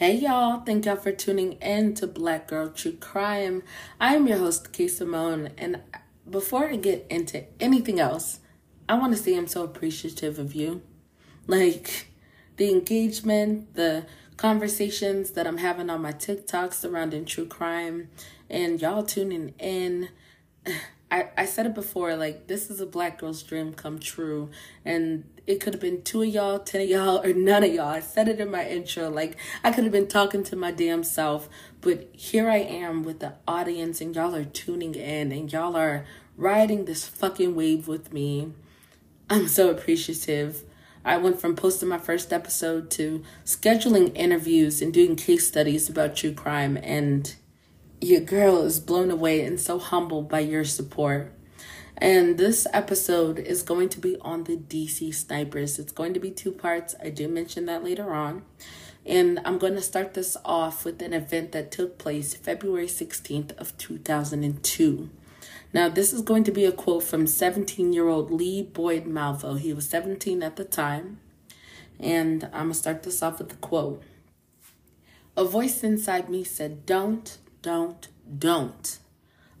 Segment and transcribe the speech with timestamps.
[0.00, 3.62] Hey y'all, thank y'all for tuning in to Black Girl True Crime.
[4.00, 5.82] I am your host, Kay Simone, and
[6.30, 8.40] before I get into anything else,
[8.88, 10.80] I want to say I'm so appreciative of you.
[11.46, 12.06] Like
[12.56, 14.06] the engagement, the
[14.38, 18.08] conversations that I'm having on my TikTok surrounding true crime,
[18.48, 20.08] and y'all tuning in.
[21.10, 24.50] I, I said it before, like, this is a black girl's dream come true.
[24.84, 27.88] And it could have been two of y'all, ten of y'all, or none of y'all.
[27.88, 29.10] I said it in my intro.
[29.10, 31.48] Like, I could have been talking to my damn self.
[31.80, 36.06] But here I am with the audience, and y'all are tuning in, and y'all are
[36.36, 38.52] riding this fucking wave with me.
[39.28, 40.62] I'm so appreciative.
[41.04, 46.14] I went from posting my first episode to scheduling interviews and doing case studies about
[46.14, 46.78] true crime.
[46.82, 47.34] And
[48.00, 51.32] your girl is blown away and so humbled by your support.
[51.98, 55.78] And this episode is going to be on the DC snipers.
[55.78, 56.94] It's going to be two parts.
[57.02, 58.42] I do mention that later on.
[59.04, 63.56] And I'm going to start this off with an event that took place February 16th
[63.58, 65.10] of 2002.
[65.72, 69.58] Now, this is going to be a quote from 17-year-old Lee Boyd Malvo.
[69.58, 71.20] He was 17 at the time.
[71.98, 74.02] And I'm going to start this off with a quote.
[75.36, 78.08] A voice inside me said, "Don't don't,
[78.38, 78.98] don't.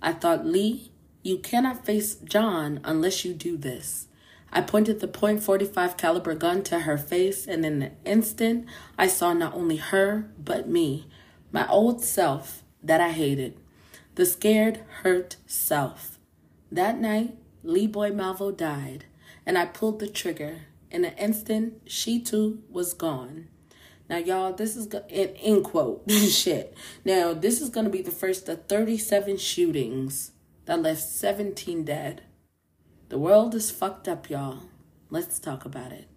[0.02, 0.90] I thought, Lee,
[1.22, 4.08] you cannot face John unless you do this.
[4.52, 8.66] I pointed the .45 caliber gun to her face, and in an instant,
[8.98, 11.06] I saw not only her, but me,
[11.52, 13.56] my old self that I hated,
[14.14, 16.18] the scared, hurt self.
[16.72, 19.04] That night, Lee Boyd Malvo died,
[19.44, 20.62] and I pulled the trigger.
[20.90, 23.48] In an instant, she too was gone.
[24.10, 26.02] Now, y'all, this is an end quote.
[26.10, 26.76] Shit.
[27.04, 30.32] Now, this is going to be the first of 37 shootings
[30.64, 32.22] that left 17 dead.
[33.08, 34.64] The world is fucked up, y'all.
[35.10, 36.08] Let's talk about it.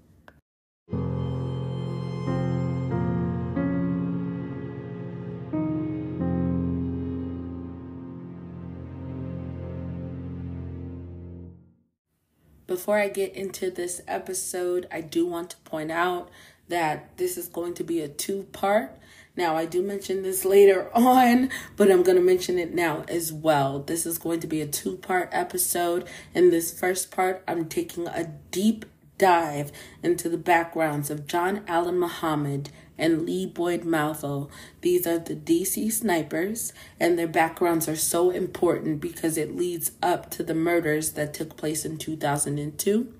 [12.65, 16.31] Before I get into this episode, I do want to point out
[16.73, 18.97] that this is going to be a two part.
[19.37, 23.31] Now, I do mention this later on, but I'm going to mention it now as
[23.31, 23.77] well.
[23.77, 26.07] This is going to be a two part episode.
[26.33, 28.85] In this first part, I'm taking a deep
[29.19, 34.49] dive into the backgrounds of John Allen Muhammad and Lee Boyd Malvo.
[34.81, 40.31] These are the DC snipers, and their backgrounds are so important because it leads up
[40.31, 43.13] to the murders that took place in 2002.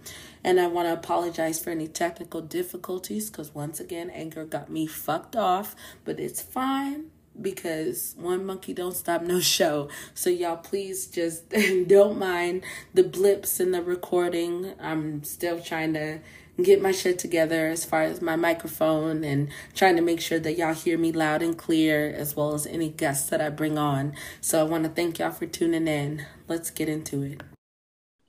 [0.43, 4.87] And I want to apologize for any technical difficulties because once again, anger got me
[4.87, 7.11] fucked off, but it's fine
[7.41, 9.89] because one monkey don't stop no show.
[10.13, 11.49] So y'all please just
[11.87, 14.73] don't mind the blips in the recording.
[14.79, 16.19] I'm still trying to
[16.61, 20.55] get my shit together as far as my microphone and trying to make sure that
[20.57, 24.13] y'all hear me loud and clear as well as any guests that I bring on.
[24.39, 26.25] So I want to thank y'all for tuning in.
[26.47, 27.41] Let's get into it.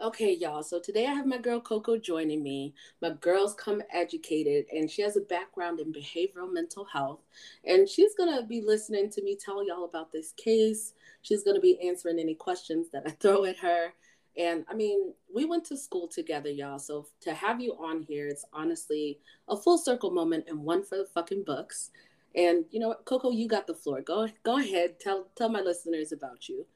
[0.00, 0.64] Okay, y'all.
[0.64, 2.74] So today I have my girl Coco joining me.
[3.00, 7.20] My girl's come educated, and she has a background in behavioral mental health.
[7.64, 10.94] And she's going to be listening to me tell y'all about this case.
[11.22, 13.94] She's going to be answering any questions that I throw at her.
[14.36, 16.80] And I mean, we went to school together, y'all.
[16.80, 20.98] So to have you on here, it's honestly a full circle moment and one for
[20.98, 21.92] the fucking books.
[22.34, 24.00] And you know what, Coco, you got the floor.
[24.00, 24.98] Go go ahead.
[24.98, 26.66] Tell tell my listeners about you.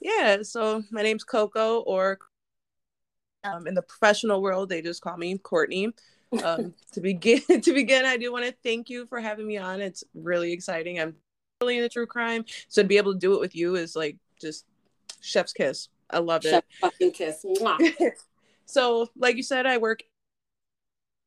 [0.00, 2.18] Yeah, so my name's Coco or
[3.44, 5.92] um, in the professional world, they just call me Courtney.
[6.42, 9.80] Um, to begin, to begin, I do want to thank you for having me on.
[9.80, 11.00] It's really exciting.
[11.00, 11.14] I'm
[11.60, 14.16] really into true crime, so to be able to do it with you is like
[14.40, 14.66] just
[15.20, 15.88] chef's kiss.
[16.10, 16.64] I love Chef it.
[16.80, 17.44] Fucking kiss.
[18.66, 20.02] so, like you said, I work.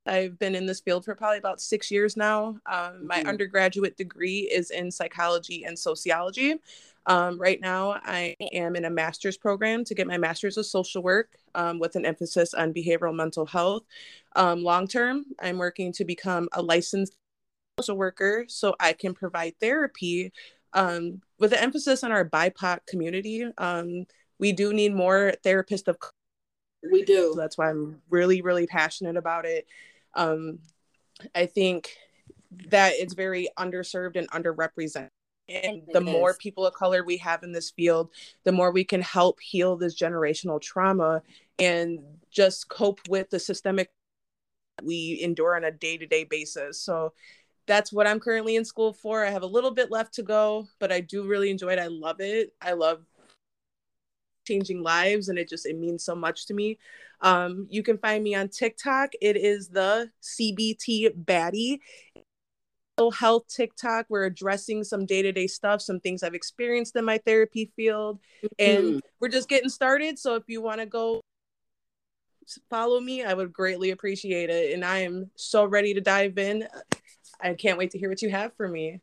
[0.05, 2.57] I've been in this field for probably about six years now.
[2.65, 3.29] Um, my mm-hmm.
[3.29, 6.55] undergraduate degree is in psychology and sociology.
[7.05, 11.01] Um, right now, I am in a master's program to get my master's of social
[11.01, 13.83] work um, with an emphasis on behavioral mental health.
[14.35, 17.15] Um, long term, I'm working to become a licensed
[17.79, 20.31] social worker so I can provide therapy
[20.73, 23.45] um, with an emphasis on our BIPOC community.
[23.57, 24.05] Um,
[24.39, 25.97] we do need more therapists of.
[26.91, 27.31] We do.
[27.33, 29.67] So that's why I'm really, really passionate about it.
[30.13, 30.59] Um,
[31.35, 31.95] I think
[32.69, 35.09] that it's very underserved and underrepresented.
[35.49, 38.11] And the more people of color we have in this field
[38.45, 41.21] the more we can help heal this generational trauma
[41.59, 41.99] and
[42.29, 43.89] just cope with the systemic
[44.81, 46.81] we endure on a day-to-day basis.
[46.81, 47.13] So
[47.67, 49.25] that's what i'm currently in school for.
[49.25, 51.79] I have a little bit left to go but i do really enjoy it.
[51.79, 52.53] I love it.
[52.61, 53.03] I love
[54.47, 56.77] changing lives and it just it means so much to me
[57.21, 61.79] um, you can find me on tiktok it is the cbt baddie
[63.09, 64.05] health TikTok.
[64.09, 68.19] We're addressing some day to day stuff, some things I've experienced in my therapy field,
[68.59, 68.99] and mm-hmm.
[69.19, 70.19] we're just getting started.
[70.19, 71.21] So if you want to go
[72.69, 74.73] follow me, I would greatly appreciate it.
[74.73, 76.67] And I am so ready to dive in.
[77.39, 78.99] I can't wait to hear what you have for me.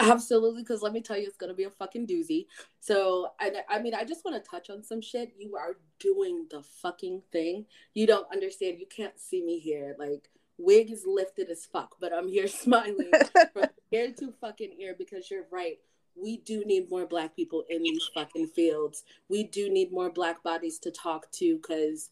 [0.00, 2.46] Absolutely, because let me tell you, it's gonna be a fucking doozy.
[2.80, 5.32] So, I, I mean, I just want to touch on some shit.
[5.38, 7.66] You are doing the fucking thing.
[7.94, 8.80] You don't understand.
[8.80, 9.94] You can't see me here.
[9.98, 10.28] Like,
[10.58, 13.10] wig is lifted as fuck, but I'm here smiling
[13.52, 15.78] from ear to fucking ear because you're right.
[16.14, 19.04] We do need more black people in these fucking fields.
[19.28, 22.10] We do need more black bodies to talk to because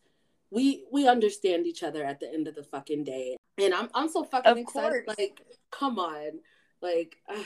[0.51, 3.37] we we understand each other at the end of the fucking day.
[3.59, 5.07] And I'm I'm so fucking of excited.
[5.07, 5.19] Course.
[5.19, 5.41] Like,
[5.71, 6.41] come on,
[6.81, 7.17] like.
[7.29, 7.43] Uh,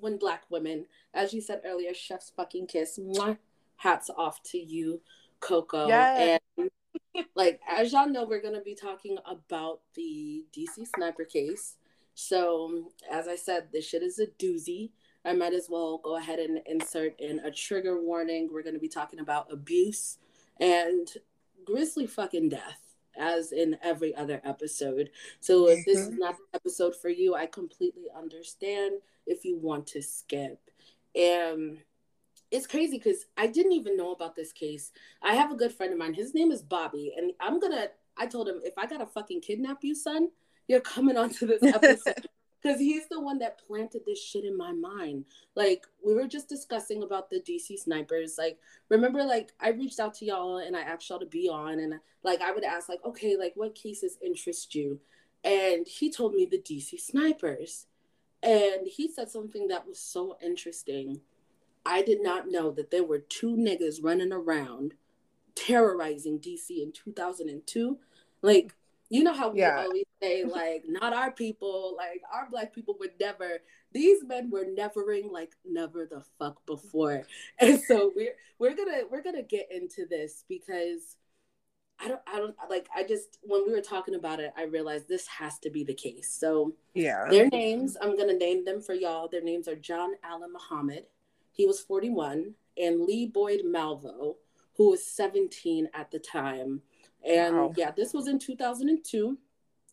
[0.00, 2.98] when black women, as you said earlier, chef's fucking kiss.
[2.98, 3.38] Mwah,
[3.76, 5.00] hats off to you,
[5.40, 5.88] Coco.
[5.88, 6.40] Yes.
[6.56, 6.70] And
[7.34, 11.76] like as y'all know, we're gonna be talking about the DC sniper case.
[12.14, 14.90] So as I said, this shit is a doozy.
[15.24, 18.48] I might as well go ahead and insert in a trigger warning.
[18.52, 20.18] We're gonna be talking about abuse
[20.60, 21.08] and
[21.64, 22.87] grisly fucking death
[23.18, 25.10] as in every other episode.
[25.40, 26.18] So if this is mm-hmm.
[26.18, 30.60] not the episode for you, I completely understand if you want to skip.
[31.14, 31.78] And
[32.50, 34.92] it's crazy because I didn't even know about this case.
[35.22, 36.14] I have a good friend of mine.
[36.14, 37.88] His name is Bobby, and I'm gonna.
[38.16, 40.28] I told him if I gotta fucking kidnap you, son,
[40.66, 42.26] you're coming onto this episode
[42.62, 45.24] because he's the one that planted this shit in my mind.
[45.54, 48.36] Like we were just discussing about the DC snipers.
[48.38, 48.58] Like
[48.88, 51.94] remember, like I reached out to y'all and I asked y'all to be on, and
[52.22, 55.00] like I would ask, like, okay, like what cases interest you?
[55.44, 57.86] And he told me the DC snipers,
[58.42, 61.20] and he said something that was so interesting.
[61.86, 64.94] I did not know that there were two niggas running around
[65.54, 67.98] terrorizing DC in 2002.
[68.42, 68.74] Like
[69.10, 69.82] you know how we yeah.
[69.82, 73.58] always say, like, not our people, like our black people would never.
[73.92, 77.24] These men were nevering like never the fuck before,
[77.58, 81.16] and so we're we're gonna we're gonna get into this because
[81.98, 85.08] I don't I don't like I just when we were talking about it, I realized
[85.08, 86.30] this has to be the case.
[86.32, 89.28] So yeah, their names I'm gonna name them for y'all.
[89.28, 91.06] Their names are John Allen Muhammad,
[91.58, 94.36] he was 41, and Lee Boyd Malvo,
[94.76, 96.82] who was 17 at the time
[97.24, 97.72] and wow.
[97.76, 99.38] yeah, this was in 2002.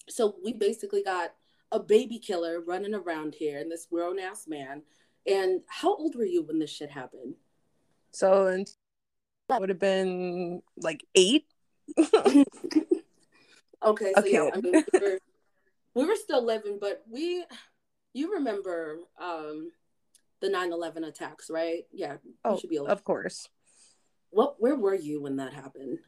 [0.07, 1.33] So we basically got
[1.72, 4.83] a baby killer running around here and this grown ass man.
[5.25, 7.36] And how old were you when this shit happened?
[8.12, 8.63] So
[9.50, 11.45] that would have been like eight.
[11.98, 12.45] okay,
[13.83, 14.31] so okay.
[14.31, 15.19] yeah, I mean, we were,
[15.94, 17.44] we were still living, but we,
[18.13, 19.72] you remember um,
[20.42, 21.83] the 9-11 attacks, right?
[21.92, 23.50] Yeah, oh, should be of course.
[24.30, 24.56] What?
[24.60, 26.00] Where were you when that happened?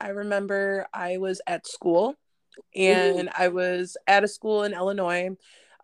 [0.00, 2.14] I remember I was at school
[2.74, 3.28] and mm-hmm.
[3.36, 5.30] I was at a school in Illinois.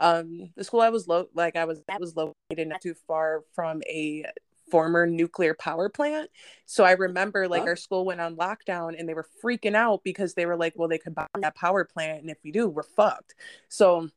[0.01, 3.43] Um, the school I was lo- like I was that was located not too far
[3.55, 4.25] from a
[4.71, 6.31] former nuclear power plant.
[6.67, 7.67] So I remember like oh.
[7.67, 10.89] our school went on lockdown and they were freaking out because they were like, well,
[10.89, 13.35] they could buy that power plant and if we do, we're fucked.
[13.69, 14.09] So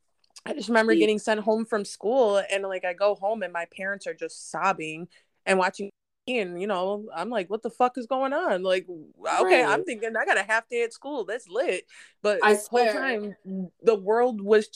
[0.46, 3.66] I just remember getting sent home from school and like I go home and my
[3.76, 5.10] parents are just sobbing
[5.46, 5.92] and watching
[6.27, 8.63] and you know i'm like what the fuck is going on?
[8.63, 9.65] Like okay right.
[9.65, 11.85] i'm thinking i got a half day at school that's lit.
[12.21, 13.35] But I this whole time
[13.81, 14.69] the world was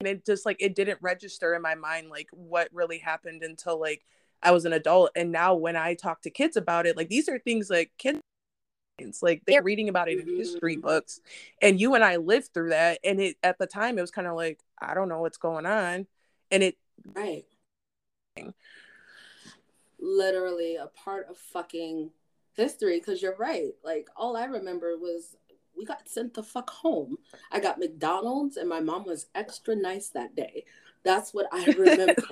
[0.00, 3.80] and it just like it didn't register in my mind like what really happened until
[3.80, 4.02] like
[4.42, 7.28] i was an adult and now when i talk to kids about it like these
[7.28, 8.20] are things like kids
[9.22, 11.20] like they're reading about it in history books
[11.60, 14.26] and you and i lived through that and it at the time it was kind
[14.26, 16.06] of like i don't know what's going on
[16.50, 16.76] and it
[17.14, 17.44] right
[20.00, 22.10] literally a part of fucking
[22.54, 23.72] history because you're right.
[23.84, 25.36] Like all I remember was
[25.76, 27.18] we got sent the fuck home.
[27.52, 30.64] I got McDonald's and my mom was extra nice that day.
[31.04, 32.22] That's what I remember.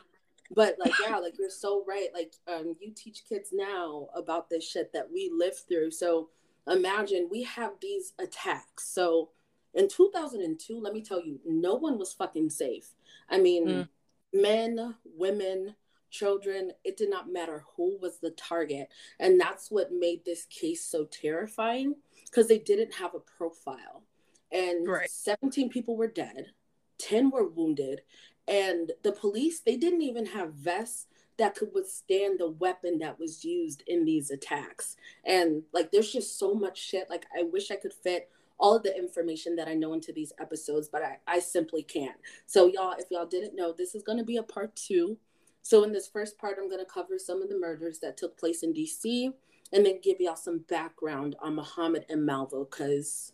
[0.51, 2.09] but like yeah, like you're so right.
[2.15, 5.91] Like um you teach kids now about this shit that we lived through.
[5.91, 6.31] So
[6.67, 8.89] imagine we have these attacks.
[8.89, 9.31] So
[9.75, 12.95] in 2002, let me tell you, no one was fucking safe.
[13.29, 13.89] I mean, mm.
[14.33, 15.75] men, women,
[16.15, 18.89] children, it did not matter who was the target.
[19.19, 24.05] And that's what made this case so terrifying because they didn't have a profile.
[24.53, 25.11] And right.
[25.11, 26.53] 17 people were dead,
[26.99, 28.03] 10 were wounded.
[28.47, 31.07] And the police, they didn't even have vests
[31.39, 34.97] that could withstand the weapon that was used in these attacks.
[35.25, 37.11] And like, there's just so much shit.
[37.11, 40.33] Like, I wish I could fit all of the information that I know into these
[40.39, 42.17] episodes, but I, I simply can't.
[42.47, 45.19] So, y'all, if y'all didn't know, this is going to be a part two.
[45.65, 48.39] So, in this first part, I'm going to cover some of the murders that took
[48.39, 49.33] place in DC
[49.73, 53.33] and then give y'all some background on Muhammad and Malvo because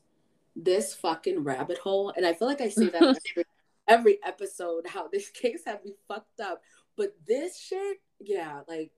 [0.54, 3.02] this fucking rabbit hole, and I feel like I say that
[3.36, 3.44] every,
[3.88, 6.62] every episode how this case had me fucked up.
[6.96, 8.92] But this shit, yeah, like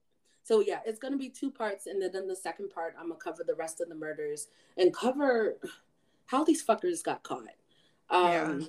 [0.44, 3.18] so yeah, it's gonna be two parts, and then in the second part, I'm gonna
[3.18, 5.56] cover the rest of the murders and cover
[6.26, 7.48] how these fuckers got caught.
[8.10, 8.66] Um, yeah.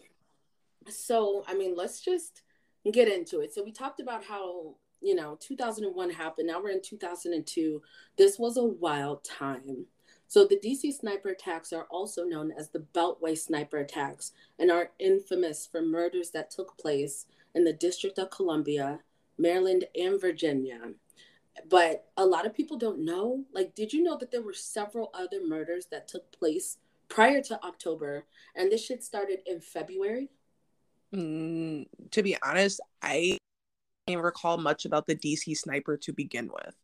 [0.90, 2.44] So I mean, let's just
[2.92, 3.54] get into it.
[3.54, 6.48] So we talked about how you know 2001 happened.
[6.48, 7.82] Now we're in 2002.
[8.18, 9.86] This was a wild time.
[10.28, 14.92] So the DC sniper attacks are also known as the Beltway sniper attacks and are
[14.98, 19.02] infamous for murders that took place in the District of Columbia,
[19.38, 20.94] Maryland, and Virginia
[21.70, 23.46] but a lot of people don't know.
[23.54, 26.78] Like, did you know that there were several other murders that took place
[27.10, 28.26] prior to October,
[28.56, 30.30] and this shit started in February?
[31.14, 33.38] Mm, to be honest, I
[34.08, 36.76] can't recall much about the DC sniper to begin with.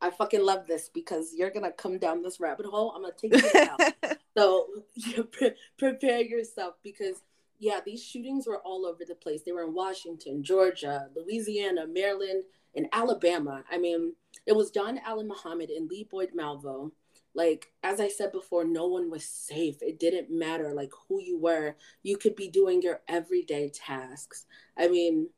[0.00, 2.92] I fucking love this because you're gonna come down this rabbit hole.
[2.94, 4.16] I'm gonna take you out.
[4.36, 4.66] so
[5.30, 7.22] pre- prepare yourself because
[7.60, 9.42] yeah, these shootings were all over the place.
[9.42, 12.42] They were in Washington, Georgia, Louisiana, Maryland,
[12.74, 13.62] and Alabama.
[13.70, 14.14] I mean,
[14.46, 16.90] it was John Allen Muhammad and Lee Boyd Malvo.
[17.34, 19.76] Like, as I said before, no one was safe.
[19.80, 21.76] It didn't matter like who you were.
[22.02, 24.46] You could be doing your everyday tasks.
[24.76, 25.28] I mean,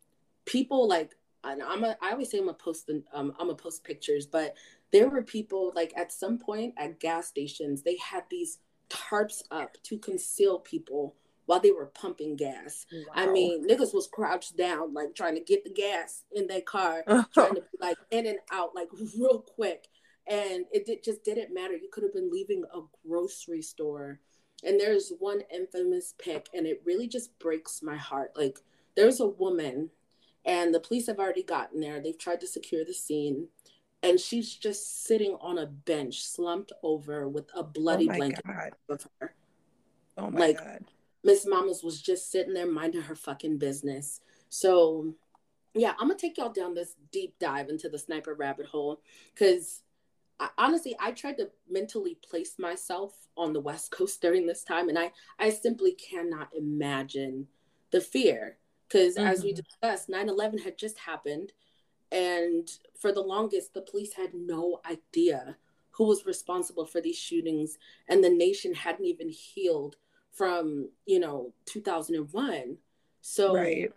[0.44, 1.12] people like
[1.44, 4.54] and I'm a, I always say I'm a post um, I'm a post pictures, but
[4.92, 8.58] there were people like at some point at gas stations they had these
[8.88, 12.86] tarps up to conceal people while they were pumping gas.
[12.92, 13.12] Wow.
[13.14, 17.02] I mean, niggas was crouched down, like trying to get the gas in their car,
[17.34, 19.88] trying to be like in and out, like real quick.
[20.26, 21.74] And it did, just didn't matter.
[21.74, 24.20] You could have been leaving a grocery store.
[24.64, 28.32] And there's one infamous pic, and it really just breaks my heart.
[28.34, 28.58] Like,
[28.96, 29.90] there's a woman,
[30.46, 32.00] and the police have already gotten there.
[32.00, 33.48] They've tried to secure the scene.
[34.02, 38.44] And she's just sitting on a bench, slumped over with a bloody oh blanket
[38.88, 39.34] of her.
[40.16, 40.84] Oh my like, God
[41.24, 44.20] Miss Mamas was just sitting there minding her fucking business.
[44.50, 45.14] So,
[45.72, 49.00] yeah, I'm gonna take y'all down this deep dive into the sniper rabbit hole
[49.34, 49.82] because
[50.58, 54.98] honestly, I tried to mentally place myself on the West Coast during this time, and
[54.98, 57.48] I I simply cannot imagine
[57.90, 59.26] the fear because mm-hmm.
[59.26, 59.62] as we mm-hmm.
[59.62, 61.52] discussed, 9/11 had just happened,
[62.12, 65.56] and for the longest, the police had no idea
[65.92, 69.96] who was responsible for these shootings, and the nation hadn't even healed
[70.34, 72.76] from you know 2001
[73.20, 73.92] so right.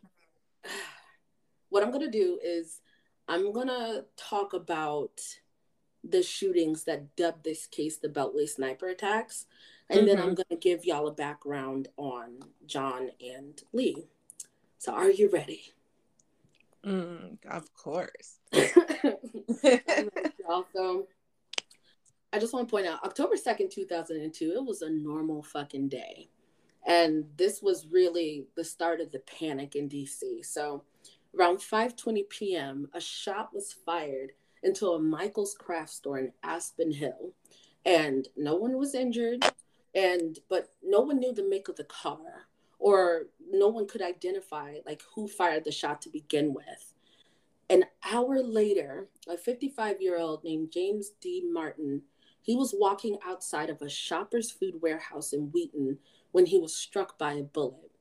[1.69, 2.81] what i'm gonna do is
[3.27, 5.19] i'm gonna talk about
[6.11, 9.45] the shootings that dubbed this case the beltway sniper attacks
[9.89, 10.07] and mm-hmm.
[10.07, 14.07] then i'm gonna give y'all a background on john and lee
[14.77, 15.73] so are you ready
[16.85, 18.39] mm, of course
[20.47, 21.07] also
[22.33, 26.29] I just want to point out October 2nd, 2002, it was a normal fucking day.
[26.85, 30.45] And this was really the start of the panic in DC.
[30.45, 30.83] So
[31.37, 34.33] around 5:20 p.m., a shot was fired
[34.63, 37.33] into a Michael's craft store in Aspen Hill.
[37.85, 39.45] And no one was injured
[39.95, 42.47] and but no one knew the make of the car
[42.79, 46.93] or no one could identify like who fired the shot to begin with.
[47.69, 51.43] An hour later, a 55 year old named James D.
[51.51, 52.01] Martin
[52.47, 55.97] he was walking outside of a shopper's food warehouse in Wheaton
[56.31, 57.91] when he was struck by a bullet.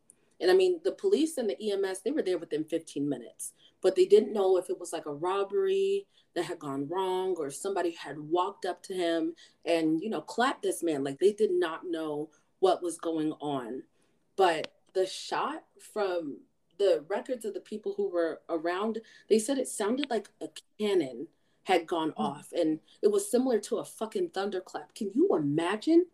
[0.41, 3.55] And I mean, the police and the EMS, they were there within 15 minutes,
[3.87, 7.53] but they didn't know if it was like a robbery that had gone wrong or
[7.53, 9.33] somebody had walked up to him
[9.65, 11.05] and, you know, clapped this man.
[11.05, 13.85] Like they did not know what was going on.
[14.35, 15.63] But the shot
[15.93, 16.39] from
[16.81, 20.49] the records of the people who were around, they said it sounded like a
[20.81, 21.29] cannon
[21.63, 22.23] had gone mm-hmm.
[22.23, 24.97] off and it was similar to a fucking thunderclap.
[24.97, 26.07] Can you imagine?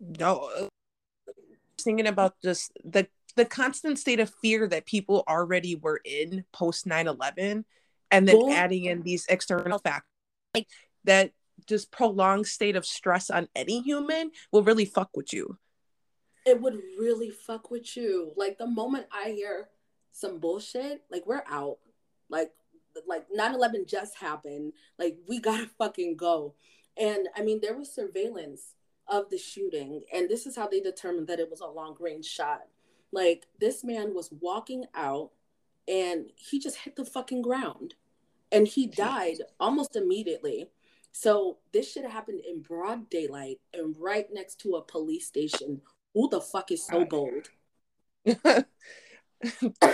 [0.00, 0.48] No.
[0.58, 1.32] Uh,
[1.78, 6.86] thinking about just the the constant state of fear that people already were in post
[6.86, 7.64] 9-11
[8.10, 10.08] and then adding in these external factors
[10.54, 10.68] like
[11.04, 11.32] that
[11.66, 15.58] just prolonged state of stress on any human will really fuck with you.
[16.46, 18.32] It would really fuck with you.
[18.36, 19.68] Like the moment i hear
[20.12, 21.78] some bullshit like we're out.
[22.28, 22.52] Like
[23.08, 24.72] like 9-11 just happened.
[24.98, 26.54] Like we gotta fucking go.
[26.96, 28.74] And i mean there was surveillance
[29.06, 32.24] of the shooting and this is how they determined that it was a long range
[32.24, 32.62] shot
[33.14, 35.30] like this man was walking out
[35.88, 37.94] and he just hit the fucking ground
[38.50, 40.70] and he died almost immediately.
[41.12, 45.80] So this should have happened in broad daylight and right next to a police station.
[46.12, 47.50] Who the fuck is so bold?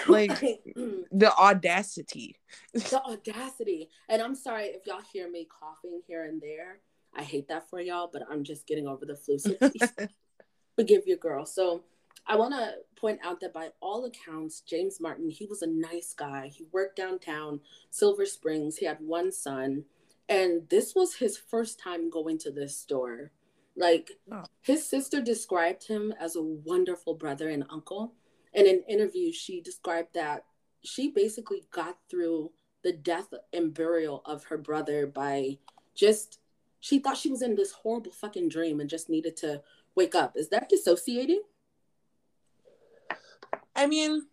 [0.06, 0.38] Like
[1.10, 2.36] the audacity.
[2.72, 3.88] The audacity.
[4.08, 6.78] And i'm sorry if y'all hear me coughing here and there.
[7.16, 9.38] I hate that for y'all but i'm just getting over the flu.
[9.38, 9.54] So
[10.76, 11.46] forgive your girl.
[11.46, 11.82] So
[12.26, 16.14] I want to point out that by all accounts, James Martin, he was a nice
[16.16, 16.50] guy.
[16.54, 17.60] He worked downtown,
[17.90, 18.76] Silver Springs.
[18.76, 19.84] He had one son.
[20.28, 23.32] And this was his first time going to this store.
[23.76, 24.44] Like, oh.
[24.60, 28.14] his sister described him as a wonderful brother and uncle.
[28.52, 30.44] In an interview, she described that
[30.82, 35.58] she basically got through the death and burial of her brother by
[35.94, 36.38] just,
[36.78, 39.62] she thought she was in this horrible fucking dream and just needed to
[39.94, 40.36] wake up.
[40.36, 41.42] Is that dissociating?
[43.80, 44.26] I mean,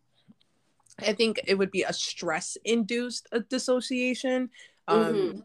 [1.00, 4.50] I think it would be a stress induced uh, dissociation.
[4.90, 5.40] Um, mm-hmm.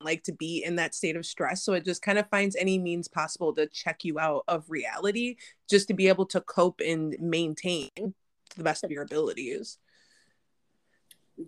[0.00, 1.64] Like to be in that state of stress.
[1.64, 5.34] So it just kind of finds any means possible to check you out of reality
[5.68, 9.78] just to be able to cope and maintain to the best of your abilities.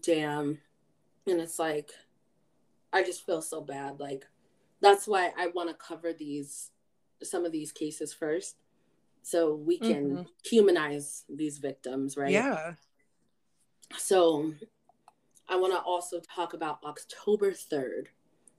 [0.03, 0.59] Damn.
[1.29, 1.93] And it's like,
[2.93, 4.01] I just feel so bad.
[4.01, 4.27] Like,
[4.81, 6.73] that's why I want to cover these,
[7.23, 8.57] some of these cases first
[9.23, 10.23] so we can mm-hmm.
[10.45, 12.31] humanize these victims, right?
[12.31, 12.75] Yeah.
[13.97, 14.55] So
[15.49, 18.07] I want to also talk about October 3rd.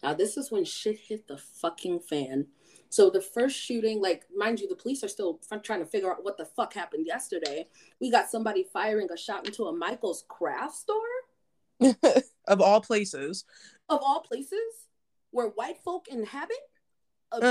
[0.03, 2.47] Now, this is when shit hit the fucking fan.
[2.89, 6.23] So the first shooting, like, mind you, the police are still trying to figure out
[6.25, 7.67] what the fuck happened yesterday.
[8.01, 10.97] We got somebody firing a shot into a Michael's craft store.
[12.47, 13.45] of all places.
[13.87, 14.59] Of all places?
[15.31, 16.57] Where white folk inhabit?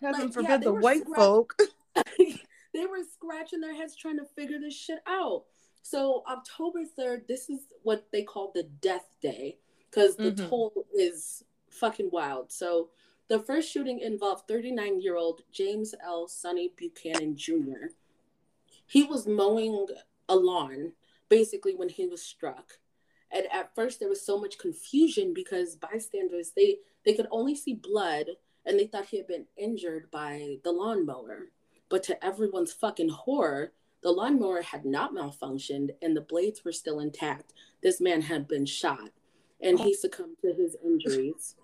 [0.00, 1.54] Heaven like, forbid yeah, the white scratch- folk.
[2.18, 5.44] they were scratching their heads trying to figure this shit out.
[5.82, 10.48] So October 3rd, this is what they call the death day because the mm-hmm.
[10.48, 12.50] toll is fucking wild.
[12.50, 12.90] So
[13.28, 16.28] the first shooting involved 39 year old James L.
[16.28, 17.92] Sonny Buchanan Jr.
[18.86, 19.86] He was mowing
[20.28, 20.92] a lawn
[21.28, 22.72] basically when he was struck.
[23.30, 27.74] And at first there was so much confusion because bystanders they they could only see
[27.74, 28.26] blood
[28.66, 31.50] and they thought he had been injured by the lawnmower.
[31.88, 37.00] But to everyone's fucking horror, the lawnmower had not malfunctioned and the blades were still
[37.00, 37.52] intact.
[37.82, 39.10] This man had been shot
[39.60, 41.54] and he succumbed to his injuries.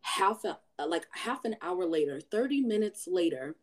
[0.00, 3.56] half a, like half an hour later, 30 minutes later,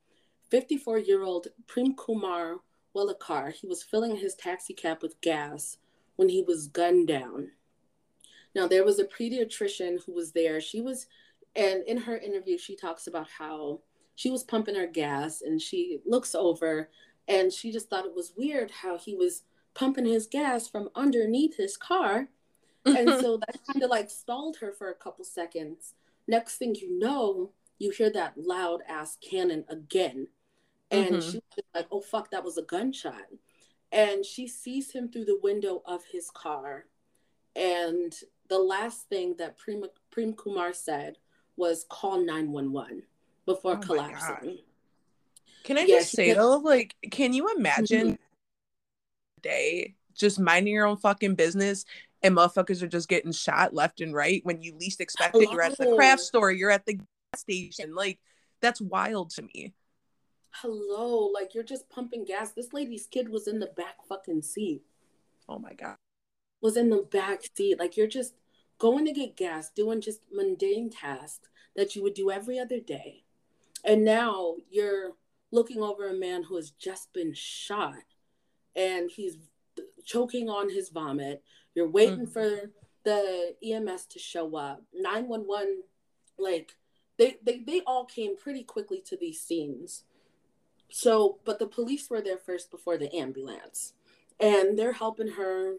[0.49, 2.57] 54 year old Prem Kumar
[2.95, 5.77] Walekar, he was filling his taxi cab with gas
[6.15, 7.51] when he was gunned down.
[8.53, 10.61] Now, there was a pediatrician who was there.
[10.61, 11.07] She was
[11.55, 13.81] and in her interview, she talks about how
[14.15, 16.89] she was pumping her gas and she looks over
[17.27, 21.57] and she just thought it was weird how he was pumping his gas from underneath
[21.57, 22.29] his car.
[22.85, 25.93] And so that kind of like stalled her for a couple seconds.
[26.27, 30.27] Next thing you know, you hear that loud ass cannon again.
[30.91, 31.29] And mm-hmm.
[31.31, 33.25] she was like, oh, fuck, that was a gunshot.
[33.91, 36.85] And she sees him through the window of his car.
[37.55, 38.13] And
[38.49, 41.17] the last thing that Prem, Prem Kumar said
[41.57, 43.03] was call 911
[43.45, 44.59] before oh collapsing.
[45.63, 49.41] Can I yeah, just say though, like, can you imagine mm-hmm.
[49.41, 51.85] day just minding your own fucking business
[52.21, 55.49] and motherfuckers are just getting shot left and right when you least expect it?
[55.51, 57.95] You're at the craft store, you're at the gas station.
[57.95, 58.19] Like,
[58.61, 59.73] that's wild to me.
[60.61, 62.51] Hello, like you're just pumping gas.
[62.51, 64.83] This lady's kid was in the back fucking seat.
[65.49, 65.95] Oh my god.
[66.61, 67.77] Was in the back seat.
[67.77, 68.33] Like you're just
[68.77, 73.23] going to get gas, doing just mundane tasks that you would do every other day.
[73.83, 75.13] And now you're
[75.51, 78.03] looking over a man who has just been shot
[78.75, 79.37] and he's
[80.03, 81.43] choking on his vomit.
[81.73, 82.31] You're waiting mm-hmm.
[82.31, 82.71] for
[83.03, 84.81] the EMS to show up.
[84.93, 85.83] 911,
[86.37, 86.73] like,
[87.17, 90.03] they, they, they all came pretty quickly to these scenes.
[90.89, 93.93] So, but the police were there first before the ambulance.
[94.39, 95.75] And they're helping her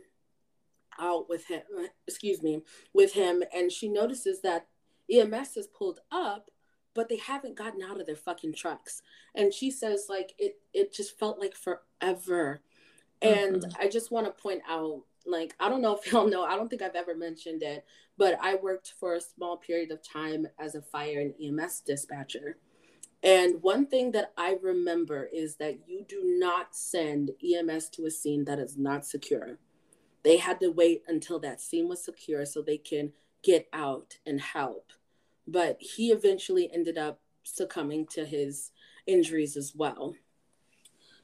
[0.98, 1.62] out with him,
[2.06, 4.66] excuse me, with him, and she notices that
[5.12, 6.50] EMS has pulled up,
[6.94, 9.02] but they haven't gotten out of their fucking trucks.
[9.34, 12.60] And she says, like, it it just felt like forever.
[13.22, 13.82] And mm-hmm.
[13.82, 16.68] I just want to point out, like, I don't know if y'all know, I don't
[16.68, 17.84] think I've ever mentioned it,
[18.18, 22.58] but I worked for a small period of time as a fire and EMS dispatcher.
[23.22, 28.10] And one thing that I remember is that you do not send EMS to a
[28.10, 29.58] scene that is not secure.
[30.26, 33.12] They had to wait until that scene was secure so they can
[33.44, 34.92] get out and help.
[35.46, 38.72] But he eventually ended up succumbing to his
[39.06, 40.16] injuries as well.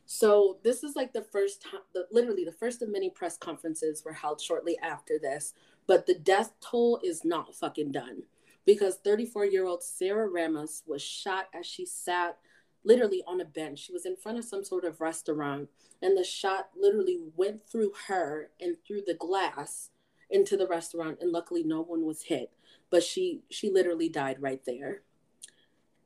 [0.07, 4.05] So this is like the first time, the, literally the first of many press conferences
[4.05, 5.55] were held shortly after this.
[5.89, 8.23] But the death toll is not fucking done
[8.65, 12.39] because 34 year old Sarah Ramos was shot as she sat
[12.85, 13.81] literally on a bench.
[13.81, 15.69] She was in front of some sort of restaurant,
[16.01, 19.91] and the shot literally went through her and through the glass
[20.31, 21.19] into the restaurant.
[21.21, 22.51] And luckily, no one was hit,
[22.91, 25.03] but she she literally died right there.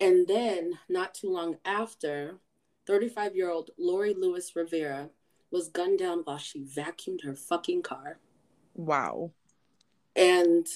[0.01, 2.39] And then, not too long after,
[2.87, 5.11] 35 year old Lori Lewis Rivera
[5.51, 8.19] was gunned down while she vacuumed her fucking car.
[8.75, 9.33] Wow.
[10.15, 10.67] And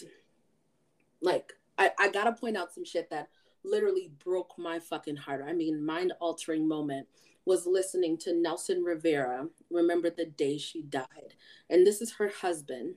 [1.21, 3.29] like, I, I gotta point out some shit that
[3.65, 5.45] literally broke my fucking heart.
[5.47, 7.07] I mean, mind altering moment
[7.45, 11.35] was listening to Nelson Rivera remember the day she died.
[11.69, 12.97] And this is her husband.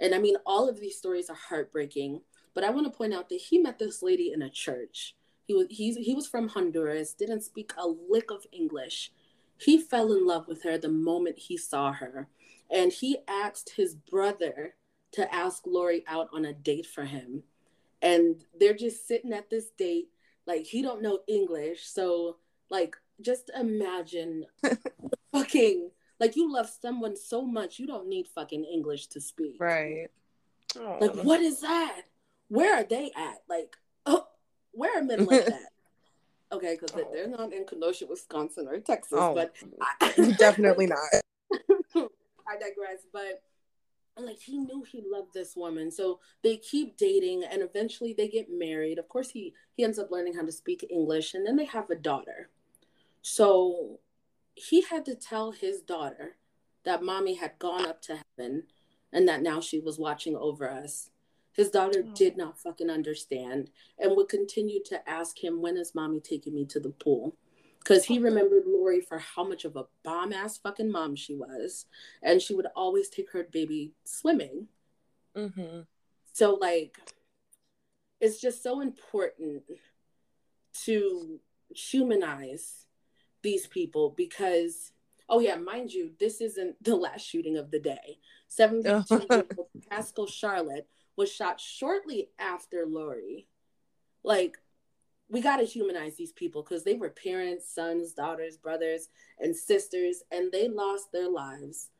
[0.00, 2.20] And I mean, all of these stories are heartbreaking,
[2.54, 5.14] but I want to point out that he met this lady in a church.
[5.46, 9.12] He was he's, he was from Honduras, didn't speak a lick of English.
[9.58, 12.28] He fell in love with her the moment he saw her.
[12.70, 14.74] And he asked his brother
[15.12, 17.44] to ask Lori out on a date for him.
[18.04, 20.10] And they're just sitting at this date,
[20.46, 21.86] like he don't know English.
[21.86, 22.36] So
[22.70, 24.44] like just imagine
[25.32, 25.90] fucking
[26.20, 29.56] like you love someone so much you don't need fucking English to speak.
[29.58, 30.08] Right.
[30.74, 31.00] Aww.
[31.00, 32.02] Like what is that?
[32.48, 33.38] Where are they at?
[33.48, 33.74] Like
[34.06, 34.26] oh,
[34.72, 35.70] where are men like that?
[36.52, 37.10] Okay, because oh.
[37.12, 39.54] they're not in Kenosha, Wisconsin or Texas, oh, but
[40.00, 40.98] I, definitely not.
[41.96, 43.42] I digress, but
[44.22, 48.46] like he knew he loved this woman, so they keep dating, and eventually they get
[48.50, 48.98] married.
[48.98, 51.90] Of course, he he ends up learning how to speak English, and then they have
[51.90, 52.50] a daughter.
[53.22, 54.00] So
[54.54, 56.36] he had to tell his daughter
[56.84, 58.64] that mommy had gone up to heaven
[59.12, 61.10] and that now she was watching over us.
[61.52, 62.14] His daughter oh.
[62.14, 66.64] did not fucking understand and would continue to ask him, When is mommy taking me
[66.66, 67.36] to the pool?
[67.84, 71.84] Because he remembered Lori for how much of a bomb ass fucking mom she was.
[72.22, 74.68] And she would always take her baby swimming.
[75.36, 75.80] Mm-hmm.
[76.32, 76.96] So, like,
[78.20, 79.64] it's just so important
[80.84, 81.40] to
[81.74, 82.86] humanize
[83.42, 84.92] these people because
[85.28, 88.18] oh yeah mind you this isn't the last shooting of the day
[88.48, 89.46] 72
[89.90, 93.46] pascal charlot was shot shortly after lori
[94.22, 94.58] like
[95.28, 99.08] we got to humanize these people because they were parents sons daughters brothers
[99.38, 101.90] and sisters and they lost their lives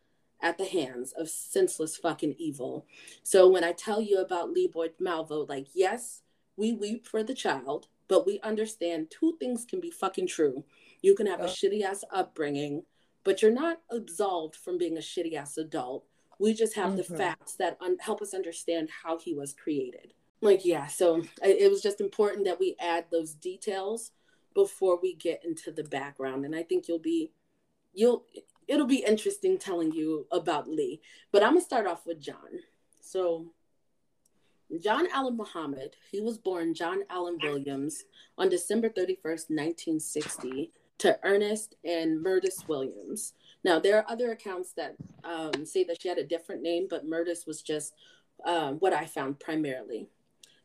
[0.42, 2.87] at the hands of senseless fucking evil
[3.22, 6.22] so when i tell you about lee boyd malvo like yes
[6.56, 10.64] we weep for the child but we understand two things can be fucking true
[11.04, 12.84] you can have a shitty ass upbringing,
[13.24, 16.06] but you're not absolved from being a shitty ass adult.
[16.38, 17.12] We just have mm-hmm.
[17.12, 20.14] the facts that un- help us understand how he was created.
[20.40, 24.11] Like, yeah, so it was just important that we add those details
[24.55, 26.44] before we get into the background.
[26.44, 27.33] And I think you'll be,
[27.92, 28.25] you'll,
[28.68, 31.01] it'll be interesting telling you about Lee.
[31.33, 32.61] But I'm gonna start off with John.
[33.01, 33.47] So,
[34.83, 38.05] John Allen Muhammad, he was born John Allen Williams
[38.37, 43.35] on December 31st, 1960 to Ernest and Murdis Williams.
[43.62, 47.09] Now, there are other accounts that um, say that she had a different name, but
[47.09, 47.94] Murdis was just
[48.44, 50.09] um, what I found primarily.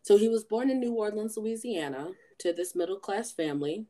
[0.02, 3.86] So he was born in New Orleans, Louisiana, to this middle class family.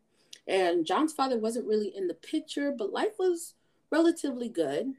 [0.48, 3.54] And John's father wasn't really in the picture, but life was
[3.92, 4.94] relatively good.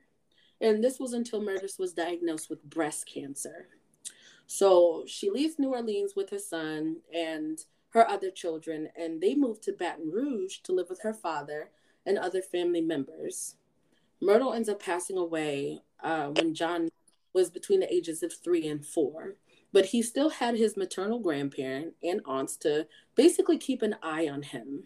[0.61, 3.69] And this was until Murdis was diagnosed with breast cancer.
[4.47, 9.63] So she leaves New Orleans with her son, and her other children, and they moved
[9.65, 11.71] to Baton Rouge to live with her father
[12.07, 13.57] and other family members.
[14.21, 16.89] Myrtle ends up passing away uh, when John
[17.33, 19.37] was between the ages of three and four,
[19.73, 24.43] but he still had his maternal grandparent and aunts to basically keep an eye on
[24.43, 24.85] him.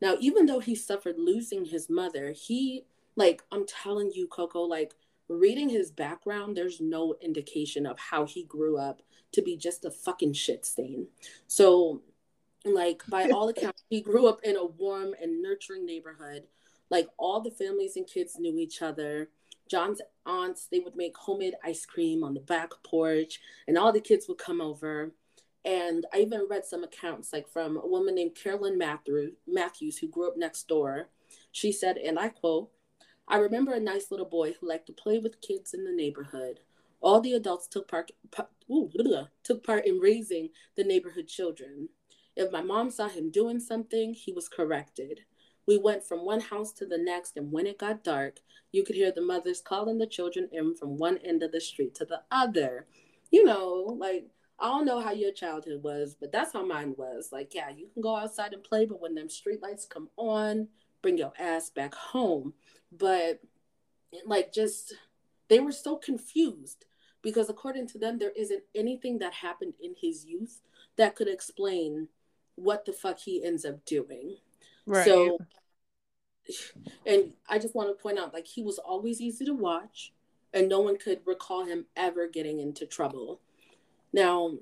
[0.00, 2.84] Now, even though he suffered losing his mother, he,
[3.14, 4.94] like, I'm telling you, Coco, like,
[5.28, 9.90] reading his background, there's no indication of how he grew up to be just a
[9.90, 11.06] fucking shit stain.
[11.46, 12.02] So
[12.64, 16.44] like by all accounts, he grew up in a warm and nurturing neighborhood.
[16.90, 19.30] Like all the families and kids knew each other.
[19.72, 24.00] John's aunts, they would make homemade ice cream on the back porch, and all the
[24.00, 25.12] kids would come over.
[25.64, 30.28] And I even read some accounts, like from a woman named Carolyn Matthews, who grew
[30.28, 31.08] up next door.
[31.52, 32.70] She said, and I quote,
[33.26, 36.60] I remember a nice little boy who liked to play with kids in the neighborhood.
[37.00, 38.10] All the adults took part,
[38.70, 38.90] ooh,
[39.42, 41.88] took part in raising the neighborhood children.
[42.36, 45.20] If my mom saw him doing something, he was corrected.
[45.66, 48.40] We went from one house to the next, and when it got dark,
[48.72, 51.94] you could hear the mothers calling the children in from one end of the street
[51.96, 52.86] to the other.
[53.30, 54.26] You know, like,
[54.58, 57.30] I don't know how your childhood was, but that's how mine was.
[57.32, 60.68] Like, yeah, you can go outside and play, but when them street lights come on,
[61.00, 62.54] bring your ass back home.
[62.90, 63.40] But,
[64.26, 64.94] like, just,
[65.48, 66.86] they were so confused
[67.22, 70.60] because according to them, there isn't anything that happened in his youth
[70.96, 72.08] that could explain
[72.56, 74.36] what the fuck he ends up doing.
[74.86, 75.04] Right.
[75.04, 75.38] So,
[77.06, 80.12] and I just want to point out, like, he was always easy to watch,
[80.52, 83.40] and no one could recall him ever getting into trouble.
[84.12, 84.58] Now,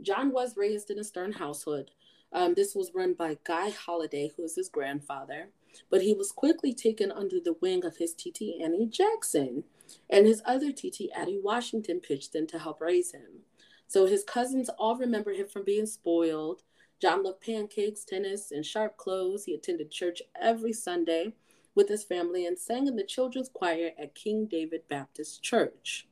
[0.00, 1.90] John was raised in a Stern household.
[2.32, 5.50] Um, this was run by Guy Holiday, who was his grandfather.
[5.90, 9.64] but he was quickly taken under the wing of his TT Annie Jackson,
[10.10, 13.42] and his other TT Addie Washington pitched in to help raise him.
[13.86, 16.62] So his cousins all remember him from being spoiled.
[17.04, 19.44] John loved pancakes, tennis, and sharp clothes.
[19.44, 21.34] He attended church every Sunday
[21.74, 26.08] with his family and sang in the children's choir at King David Baptist Church.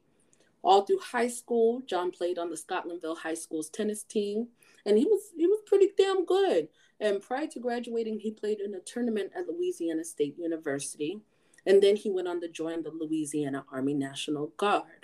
[0.63, 4.49] All through high school, John played on the Scotlandville High School's tennis team,
[4.85, 6.69] and he was he was pretty damn good.
[7.01, 11.23] And prior to graduating, he played in a tournament at Louisiana State University,
[11.65, 15.02] and then he went on to join the Louisiana Army National Guard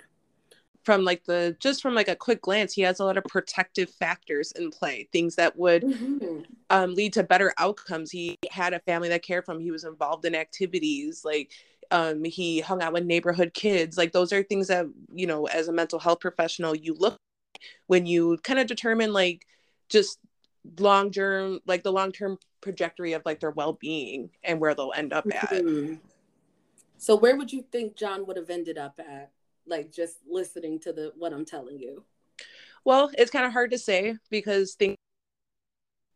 [0.83, 3.89] from like the just from like a quick glance he has a lot of protective
[3.89, 6.41] factors in play things that would mm-hmm.
[6.69, 8.11] um, lead to better outcomes.
[8.11, 9.59] He had a family that cared for him.
[9.59, 11.51] He was involved in activities like
[11.91, 13.97] um, he hung out with neighborhood kids.
[13.97, 17.17] Like those are things that you know as a mental health professional you look
[17.87, 19.45] when you kind of determine like
[19.89, 20.19] just
[20.79, 25.13] long term like the long term trajectory of like their well-being and where they'll end
[25.13, 25.49] up at.
[25.49, 25.95] Mm-hmm.
[26.97, 29.31] so where would you think john would have ended up at
[29.69, 32.03] like just listening to the what I'm telling you?
[32.85, 34.97] Well, it's kind of hard to say because think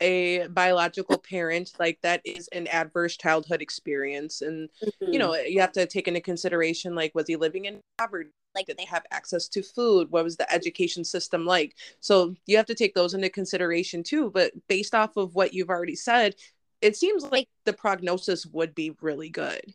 [0.01, 4.41] a biological parent like that is an adverse childhood experience.
[4.41, 5.13] And mm-hmm.
[5.13, 8.31] you know you have to take into consideration like was he living in poverty?
[8.55, 10.11] Like did they have access to food?
[10.11, 11.75] What was the education system like?
[11.99, 14.31] So you have to take those into consideration too.
[14.31, 16.35] But based off of what you've already said
[16.83, 19.73] it seems like the prognosis would be really good.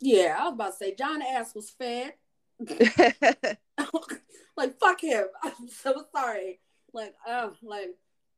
[0.00, 2.12] Yeah i was about to say john ass was fed
[4.56, 5.26] like fuck him.
[5.42, 6.60] I'm so sorry.
[6.92, 7.90] Like, oh, like,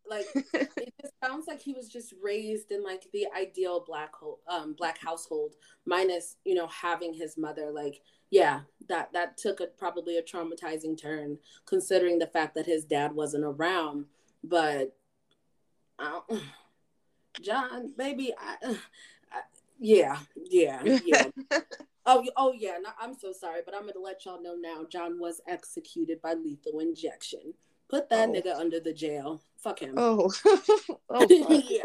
[0.08, 4.40] like it just sounds like he was just raised in like the ideal black hole,
[4.48, 7.70] um, black household, minus you know having his mother.
[7.72, 12.84] Like, yeah, that that took a probably a traumatizing turn, considering the fact that his
[12.84, 14.06] dad wasn't around.
[14.42, 14.96] But,
[15.98, 16.20] uh,
[17.42, 18.56] John, baby, I,
[19.32, 19.40] I,
[19.78, 21.26] yeah, yeah, yeah.
[22.06, 22.78] Oh, oh yeah.
[22.82, 24.84] No, I'm so sorry, but I'm gonna let y'all know now.
[24.88, 27.54] John was executed by lethal injection.
[27.88, 28.32] Put that oh.
[28.32, 29.42] nigga under the jail.
[29.58, 29.94] Fuck him.
[29.96, 30.30] Oh,
[31.10, 31.26] oh
[31.68, 31.82] yeah.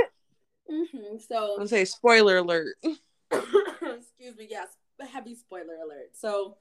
[0.70, 1.18] Mm-hmm.
[1.28, 2.76] So I'm say spoiler alert.
[3.32, 4.48] excuse me.
[4.50, 4.68] Yes,
[5.12, 6.12] heavy spoiler alert.
[6.14, 6.58] So,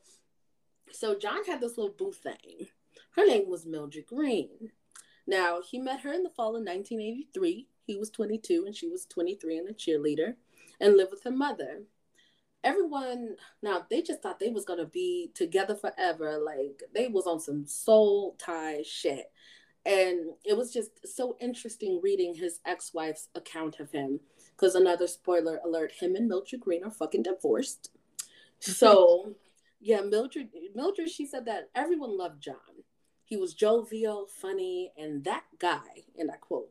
[0.92, 2.68] so John had this little boo thing.
[3.16, 4.70] Her name was Mildred Green.
[5.26, 7.66] Now he met her in the fall of 1983.
[7.86, 10.34] He was 22 and she was 23 and a cheerleader,
[10.80, 11.82] and lived with her mother
[12.62, 17.40] everyone now they just thought they was gonna be together forever like they was on
[17.40, 19.30] some soul tie shit.
[19.86, 24.20] And it was just so interesting reading his ex-wife's account of him
[24.50, 27.90] because another spoiler alert him and mildred green are fucking divorced.
[28.60, 29.36] So
[29.80, 32.84] yeah mildred mildred she said that everyone loved john.
[33.24, 36.70] He was jovial funny and that guy and i quote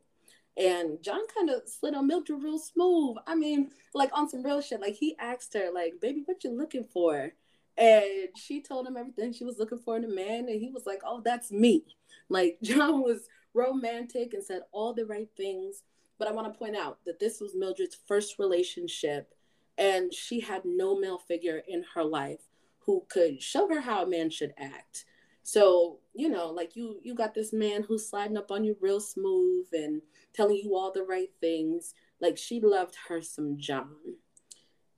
[0.59, 3.15] and John kind of slid on Mildred real smooth.
[3.25, 4.81] I mean, like on some real shit.
[4.81, 7.31] Like he asked her, like, baby, what you looking for?
[7.77, 10.49] And she told him everything she was looking for in a man.
[10.49, 11.85] And he was like, oh, that's me.
[12.27, 15.83] Like John was romantic and said all the right things.
[16.17, 19.33] But I want to point out that this was Mildred's first relationship.
[19.77, 22.41] And she had no male figure in her life
[22.79, 25.05] who could show her how a man should act.
[25.49, 28.99] So, you know, like you you got this man who's sliding up on you real
[29.01, 31.95] smooth and telling you all the right things.
[32.21, 33.95] Like she loved her some John.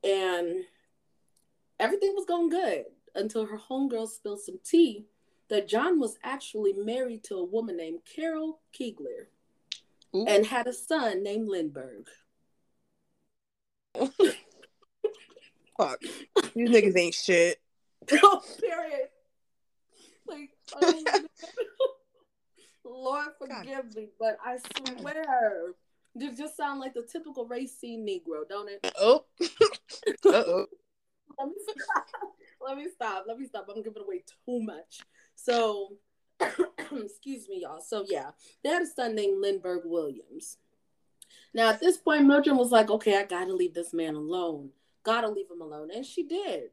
[0.04, 0.66] And
[1.80, 2.84] everything was going good
[3.16, 5.06] until her homegirl spilled some tea
[5.48, 9.28] that John was actually married to a woman named Carol Keegler
[10.14, 10.26] Ooh.
[10.28, 12.10] and had a son named Lindbergh.
[15.78, 16.02] Fuck.
[16.54, 17.62] These niggas ain't shit.
[18.12, 19.08] oh, period.
[22.84, 25.74] Lord forgive me, but I swear,
[26.16, 28.94] this just sound like the typical Racine Negro, don't it?
[29.00, 29.26] Oh,
[30.26, 30.66] oh.
[31.40, 32.06] Let me stop.
[32.62, 33.26] Let me stop.
[33.28, 33.68] Let me stop.
[33.70, 35.00] I'm giving away too much.
[35.36, 35.94] So,
[36.40, 37.82] excuse me, y'all.
[37.82, 38.32] So yeah,
[38.64, 40.58] they had a son named Lindbergh Williams.
[41.54, 44.72] Now at this point, Mildred was like, "Okay, I gotta leave this man alone.
[45.04, 46.72] Gotta leave him alone," and she did.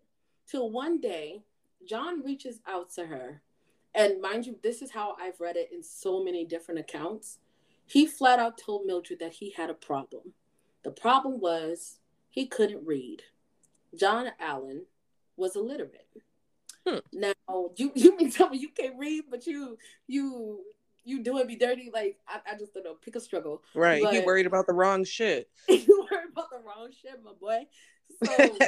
[0.50, 1.42] Till one day,
[1.88, 3.42] John reaches out to her
[3.94, 7.38] and mind you, this is how I've read it in so many different accounts.
[7.87, 10.35] He flat out told Mildred that he had a problem.
[10.85, 11.98] The problem was
[12.29, 13.22] he couldn't read.
[13.98, 14.83] John Allen
[15.37, 16.07] was illiterate.
[16.87, 16.98] Hmm.
[17.12, 17.33] Now
[17.77, 20.61] you you mean tell me you can't read, but you you
[21.05, 21.90] you doing me dirty?
[21.92, 22.94] Like I, I just don't know.
[22.94, 23.62] Pick a struggle.
[23.74, 24.03] Right.
[24.03, 25.48] But, you worried about the wrong shit.
[25.68, 27.66] you worried about the wrong shit, my boy.
[28.24, 28.59] So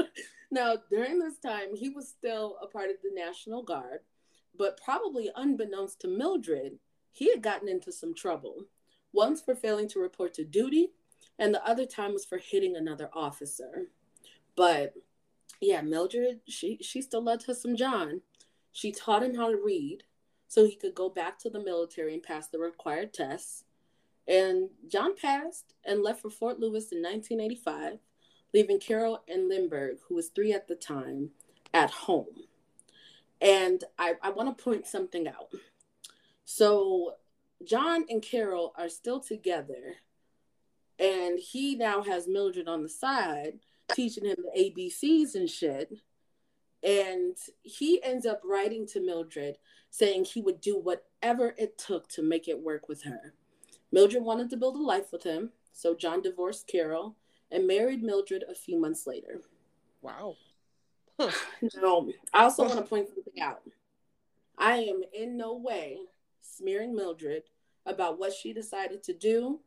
[0.50, 4.00] now during this time, he was still a part of the National Guard.
[4.60, 8.66] But probably unbeknownst to Mildred, he had gotten into some trouble.
[9.10, 10.92] Once for failing to report to duty,
[11.38, 13.86] and the other time was for hitting another officer.
[14.54, 14.92] But
[15.62, 18.20] yeah, Mildred, she she still loved her some John.
[18.70, 20.04] She taught him how to read
[20.46, 23.64] so he could go back to the military and pass the required tests.
[24.28, 27.98] And John passed and left for Fort Lewis in 1985,
[28.52, 31.30] leaving Carol and Lindbergh, who was three at the time,
[31.72, 32.26] at home.
[33.40, 35.52] And I, I want to point something out.
[36.44, 37.14] So
[37.64, 39.96] John and Carol are still together,
[40.98, 43.60] and he now has Mildred on the side
[43.94, 45.92] teaching him the ABCs and shit.
[46.82, 49.58] And he ends up writing to Mildred
[49.90, 53.34] saying he would do whatever it took to make it work with her.
[53.92, 57.16] Mildred wanted to build a life with him, so John divorced Carol
[57.50, 59.40] and married Mildred a few months later.
[60.00, 60.36] Wow.
[61.82, 63.62] Now, I also want to point something out.
[64.58, 65.98] I am in no way
[66.40, 67.44] smearing Mildred
[67.86, 69.60] about what she decided to do.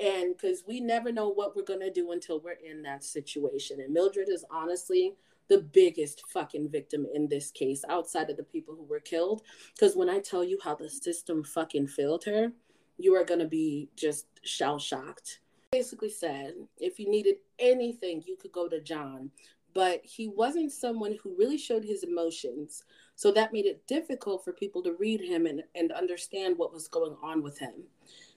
[0.00, 3.80] And because we never know what we're going to do until we're in that situation.
[3.80, 5.14] And Mildred is honestly
[5.48, 9.42] the biggest fucking victim in this case outside of the people who were killed.
[9.74, 12.52] Because when I tell you how the system fucking failed her,
[12.98, 15.40] you are going to be just shell shocked.
[15.72, 19.30] Basically said, if you needed anything, you could go to John.
[19.76, 22.84] But he wasn't someone who really showed his emotions.
[23.14, 26.88] So that made it difficult for people to read him and, and understand what was
[26.88, 27.74] going on with him.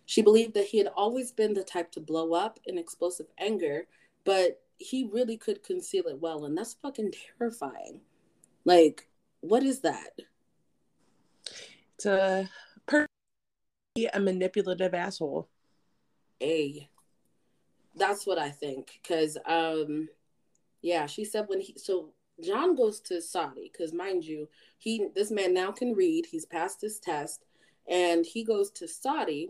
[0.06, 3.88] She believed that he had always been the type to blow up in explosive anger,
[4.26, 6.44] but he really could conceal it well.
[6.44, 8.02] And that's fucking terrifying.
[8.66, 9.08] Like,
[9.40, 10.20] what is that?
[11.96, 12.50] It's a,
[12.86, 13.08] per-
[14.14, 15.48] a manipulative asshole.
[16.44, 16.90] A.
[17.96, 19.00] That's what I think.
[19.02, 20.10] Because, um,
[20.82, 22.14] yeah, she said when he, so
[22.44, 26.26] John goes to Saudi because, mind you, he this man now can read.
[26.26, 27.46] He's passed his test,
[27.88, 29.50] and he goes to Saudi,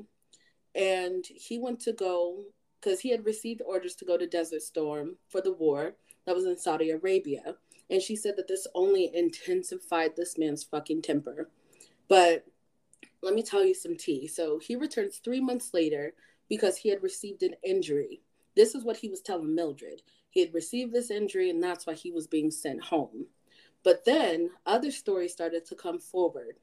[0.75, 2.43] and he went to go
[2.81, 5.93] because he had received orders to go to Desert Storm for the war
[6.25, 7.55] that was in Saudi Arabia,
[7.89, 11.49] and she said that this only intensified this man's fucking temper.
[12.07, 12.45] But
[13.21, 14.27] let me tell you some tea.
[14.27, 16.13] So he returns three months later
[16.47, 18.21] because he had received an injury.
[18.55, 20.01] This is what he was telling Mildred.
[20.29, 23.27] He had received this injury, and that's why he was being sent home.
[23.83, 26.59] But then other stories started to come forward.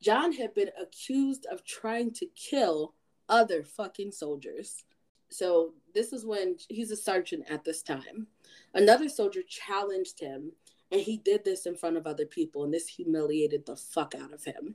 [0.00, 2.94] John had been accused of trying to kill
[3.28, 4.84] other fucking soldiers.
[5.30, 8.26] So this is when he's a sergeant at this time.
[8.74, 10.52] Another soldier challenged him,
[10.90, 14.32] and he did this in front of other people, and this humiliated the fuck out
[14.32, 14.74] of him.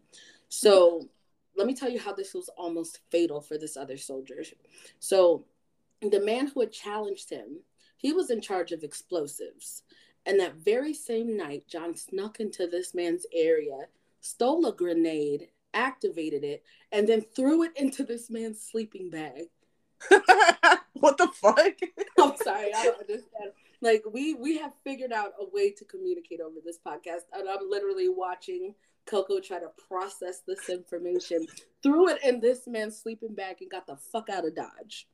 [0.49, 1.07] So
[1.55, 4.43] let me tell you how this was almost fatal for this other soldier.
[4.99, 5.45] So
[6.01, 7.59] the man who had challenged him
[7.99, 9.83] he was in charge of explosives.
[10.25, 13.87] And that very same night, John snuck into this man's area,
[14.21, 19.43] stole a grenade, activated it, and then threw it into this man's sleeping bag.
[20.93, 21.57] what the fuck?
[22.19, 23.51] I'm sorry, I don't understand.
[23.81, 27.69] Like we we have figured out a way to communicate over this podcast, and I'm
[27.69, 31.47] literally watching Coco try to process this information,
[31.83, 35.07] threw it in this man's sleeping bag, and got the fuck out of Dodge.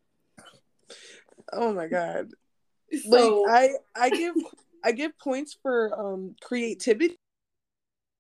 [1.51, 2.29] Oh my god.
[3.09, 4.35] So like I I give
[4.83, 7.17] I give points for um creativity.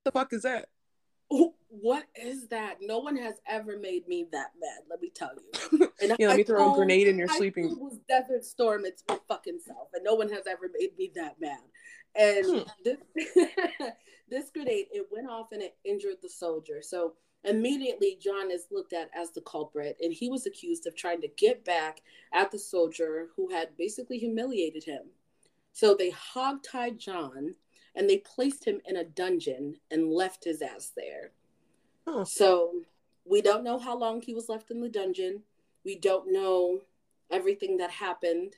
[0.03, 0.67] The fuck is that?
[1.81, 2.77] What is that?
[2.81, 4.83] No one has ever made me that mad.
[4.89, 5.91] Let me tell you.
[6.01, 7.71] And yeah, let me throw a grenade in your sleeping.
[7.71, 8.85] It was Desert Storm.
[8.85, 11.61] It's my fucking self, and no one has ever made me that mad.
[12.15, 12.59] And hmm.
[12.83, 12.97] this,
[14.29, 16.81] this grenade, it went off and it injured the soldier.
[16.81, 17.13] So
[17.45, 21.27] Immediately, John is looked at as the culprit, and he was accused of trying to
[21.27, 22.01] get back
[22.33, 25.03] at the soldier who had basically humiliated him.
[25.71, 27.55] So they hogtied John
[27.95, 31.31] and they placed him in a dungeon and left his ass there.
[32.07, 32.23] Oh.
[32.23, 32.71] So
[33.25, 35.43] we don't know how long he was left in the dungeon.
[35.83, 36.81] We don't know
[37.31, 38.55] everything that happened,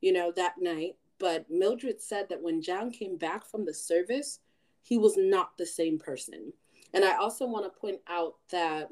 [0.00, 0.96] you know, that night.
[1.18, 4.40] But Mildred said that when John came back from the service,
[4.82, 6.52] he was not the same person.
[6.94, 8.88] And I also want to point out that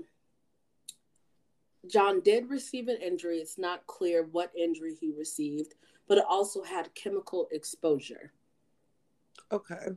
[1.91, 3.38] John did receive an injury.
[3.38, 5.75] It's not clear what injury he received,
[6.09, 8.33] but it also had chemical exposure.
[9.53, 9.88] Okay.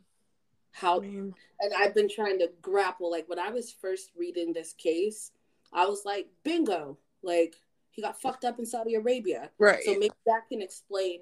[0.71, 1.33] How I mean...
[1.59, 5.31] and I've been trying to grapple like when I was first reading this case,
[5.73, 7.55] I was like, bingo, like
[7.91, 9.49] he got fucked up in Saudi Arabia.
[9.57, 9.83] Right.
[9.83, 11.19] So maybe that can explain,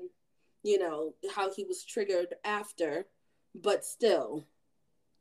[0.63, 3.07] you know, how he was triggered after,
[3.55, 4.45] but still,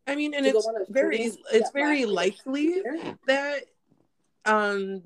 [0.07, 2.83] I mean, and it's very it's very likely
[3.27, 3.65] that
[4.45, 5.03] um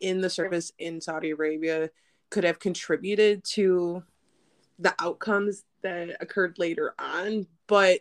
[0.00, 1.90] in the service in Saudi Arabia
[2.30, 4.02] could have contributed to
[4.78, 8.00] the outcomes that occurred later on, but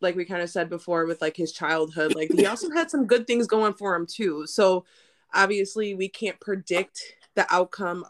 [0.00, 3.06] like we kind of said before with like his childhood, like he also had some
[3.06, 4.46] good things going for him too.
[4.46, 4.84] So
[5.34, 7.00] obviously we can't predict
[7.34, 8.04] the outcome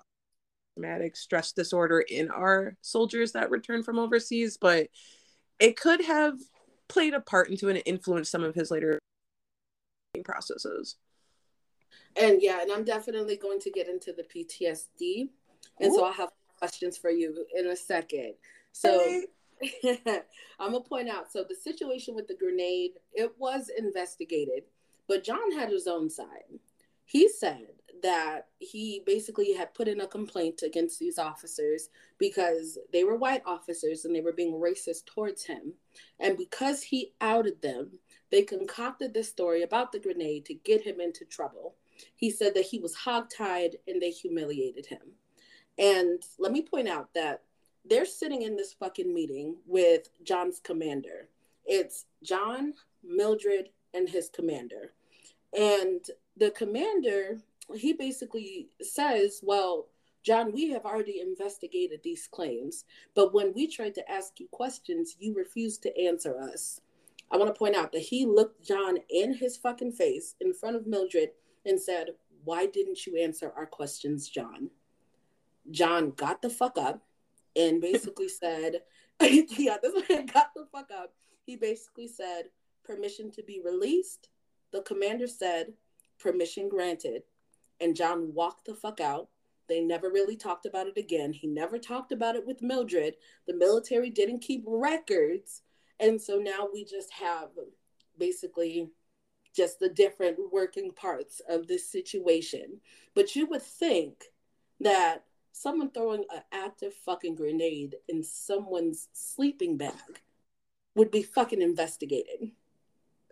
[0.74, 4.88] traumatic stress disorder in our soldiers that return from overseas, but
[5.58, 6.38] it could have
[6.88, 8.98] played a part into and influenced some of his later
[10.24, 10.96] processes.
[12.16, 15.28] And yeah, and I'm definitely going to get into the PTSD.
[15.80, 15.96] And Ooh.
[15.96, 18.34] so I'll have questions for you in a second.
[18.72, 19.24] So hey.
[20.58, 24.64] I'm gonna point out so the situation with the grenade, it was investigated,
[25.08, 26.60] but John had his own side.
[27.04, 27.68] He said
[28.02, 31.88] that he basically had put in a complaint against these officers
[32.18, 35.74] because they were white officers and they were being racist towards him.
[36.20, 37.98] And because he outed them,
[38.30, 41.74] they concocted this story about the grenade to get him into trouble.
[42.16, 45.12] He said that he was hogtied and they humiliated him.
[45.78, 47.42] And let me point out that
[47.88, 51.28] they're sitting in this fucking meeting with John's commander.
[51.64, 52.74] It's John,
[53.04, 54.92] Mildred, and his commander.
[55.56, 56.04] And
[56.36, 57.38] the commander,
[57.74, 59.88] he basically says, Well,
[60.22, 65.16] John, we have already investigated these claims, but when we tried to ask you questions,
[65.18, 66.80] you refused to answer us.
[67.30, 70.76] I want to point out that he looked John in his fucking face in front
[70.76, 71.30] of Mildred
[71.64, 72.10] and said,
[72.44, 74.70] Why didn't you answer our questions, John?
[75.70, 77.02] John got the fuck up
[77.56, 78.82] and basically said,
[79.20, 81.12] Yeah, this man got the fuck up.
[81.44, 82.44] He basically said,
[82.84, 84.28] Permission to be released.
[84.72, 85.72] The commander said,
[86.20, 87.22] Permission granted.
[87.80, 89.28] And John walked the fuck out.
[89.68, 91.32] They never really talked about it again.
[91.32, 93.16] He never talked about it with Mildred.
[93.46, 95.62] The military didn't keep records.
[95.98, 97.48] And so now we just have
[98.18, 98.90] basically
[99.54, 102.80] just the different working parts of this situation.
[103.14, 104.24] But you would think
[104.80, 110.20] that someone throwing an active fucking grenade in someone's sleeping bag
[110.94, 112.50] would be fucking investigated.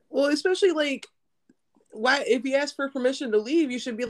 [0.08, 1.06] Well, especially like,
[1.92, 4.06] why if he asked for permission to leave, you should be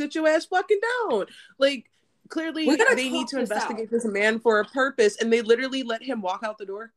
[0.00, 1.26] sit your ass fucking down.
[1.58, 1.90] Like,
[2.28, 3.90] clearly they need to investigate out.
[3.90, 6.92] this man for a purpose, and they literally let him walk out the door.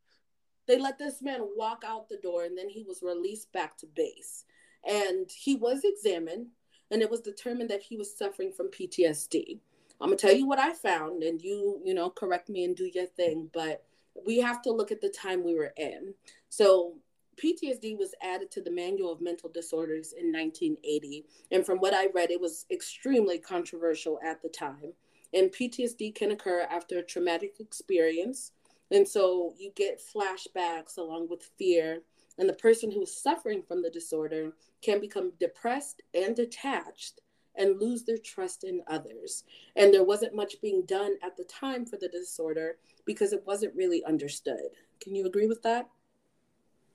[0.68, 3.86] They let this man walk out the door, and then he was released back to
[3.86, 4.46] base.
[4.88, 6.48] And he was examined,
[6.92, 9.60] and it was determined that he was suffering from PTSD.
[10.00, 12.90] I'm gonna tell you what I found, and you, you know, correct me and do
[12.94, 13.50] your thing.
[13.54, 13.84] But
[14.26, 16.14] we have to look at the time we were in.
[16.50, 16.96] So
[17.38, 22.08] PTSD was added to the Manual of Mental Disorders in 1980, and from what I
[22.14, 24.94] read, it was extremely controversial at the time.
[25.34, 28.52] And PTSD can occur after a traumatic experience,
[28.92, 32.02] and so you get flashbacks along with fear.
[32.38, 37.22] And the person who's suffering from the disorder can become depressed and detached
[37.56, 39.44] and lose their trust in others.
[39.76, 43.76] And there wasn't much being done at the time for the disorder because it wasn't
[43.76, 44.70] really understood.
[45.00, 45.90] Can you agree with that?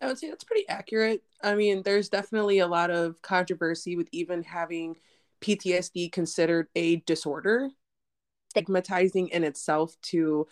[0.00, 1.22] I would say that's pretty accurate.
[1.42, 4.96] I mean, there's definitely a lot of controversy with even having
[5.40, 7.70] PTSD considered a disorder,
[8.50, 10.46] stigmatizing in itself to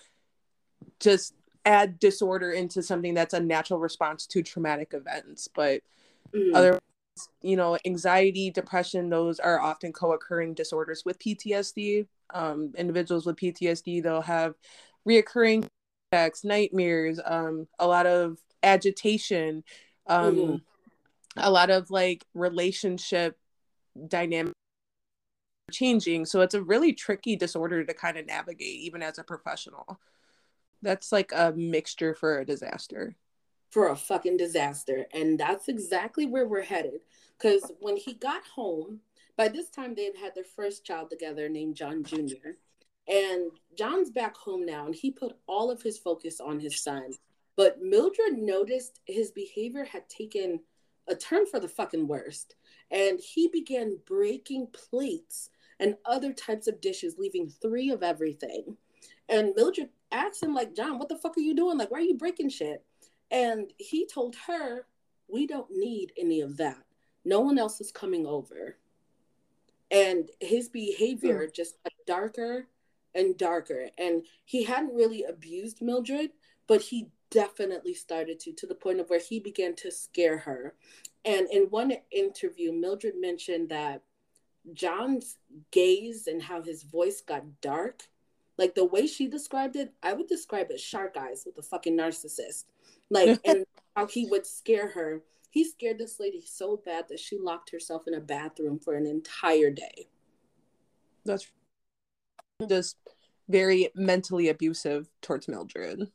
[1.00, 1.34] just
[1.64, 5.48] add disorder into something that's a natural response to traumatic events.
[5.52, 5.82] But
[6.34, 6.54] mm.
[6.54, 6.80] other
[7.42, 12.06] you know, anxiety, depression, those are often co occurring disorders with PTSD.
[12.34, 14.54] Um, individuals with PTSD, they'll have
[15.08, 15.66] reoccurring
[16.12, 19.64] effects, nightmares, um, a lot of agitation,
[20.06, 20.56] um, mm-hmm.
[21.36, 23.38] a lot of like relationship
[24.08, 24.52] dynamic
[25.70, 26.26] changing.
[26.26, 29.98] So it's a really tricky disorder to kind of navigate, even as a professional.
[30.82, 33.16] That's like a mixture for a disaster
[33.70, 35.06] for a fucking disaster.
[35.12, 37.00] And that's exactly where we're headed.
[37.36, 39.00] Because when he got home,
[39.36, 42.56] by this time they had had their first child together named John Jr.
[43.08, 47.12] And John's back home now, and he put all of his focus on his son.
[47.56, 50.60] But Mildred noticed his behavior had taken
[51.08, 52.56] a turn for the fucking worst.
[52.90, 55.50] And he began breaking plates
[55.80, 58.76] and other types of dishes, leaving three of everything.
[59.28, 61.78] And Mildred asked him, like, John, what the fuck are you doing?
[61.78, 62.84] Like, why are you breaking shit?
[63.30, 64.86] And he told her,
[65.28, 66.78] We don't need any of that.
[67.24, 68.78] No one else is coming over.
[69.90, 71.54] And his behavior mm.
[71.54, 72.68] just got darker
[73.14, 73.88] and darker.
[73.98, 76.30] And he hadn't really abused Mildred,
[76.68, 80.74] but he definitely started to, to the point of where he began to scare her.
[81.26, 84.00] And in one interview, Mildred mentioned that
[84.72, 85.36] John's
[85.70, 88.04] gaze and how his voice got dark,
[88.56, 91.94] like the way she described it, I would describe it shark eyes with a fucking
[91.94, 92.64] narcissist.
[93.10, 95.20] Like, and how he would scare her.
[95.50, 99.04] He scared this lady so bad that she locked herself in a bathroom for an
[99.04, 100.08] entire day.
[101.26, 101.46] That's
[102.66, 102.96] just
[103.46, 106.10] very mentally abusive towards Mildred.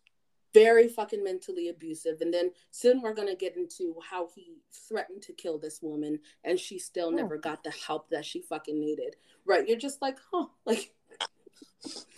[0.54, 2.22] Very fucking mentally abusive.
[2.22, 6.60] And then soon we're gonna get into how he threatened to kill this woman, and
[6.60, 7.12] she still oh.
[7.16, 9.16] never got the help that she fucking needed.
[9.46, 9.68] Right?
[9.68, 10.94] You're just like, huh, like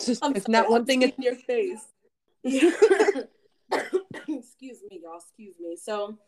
[0.00, 1.86] just, it's not one thing in your face.
[4.28, 5.18] excuse me, y'all.
[5.18, 5.76] Excuse me.
[5.76, 6.18] So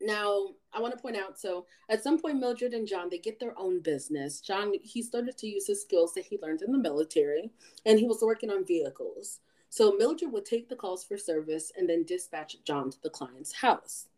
[0.00, 1.38] now I want to point out.
[1.38, 4.40] So at some point, Mildred and John they get their own business.
[4.40, 7.50] John he started to use his skills that he learned in the military,
[7.86, 9.40] and he was working on vehicles.
[9.70, 13.52] So Mildred would take the calls for service and then dispatch John to the client's
[13.52, 14.08] house.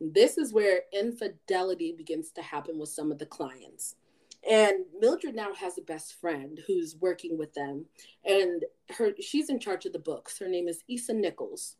[0.00, 3.96] This is where infidelity begins to happen with some of the clients.
[4.50, 7.86] And Mildred now has a best friend who's working with them,
[8.24, 8.64] and
[8.96, 10.38] her she's in charge of the books.
[10.38, 11.76] Her name is Isa Nichols,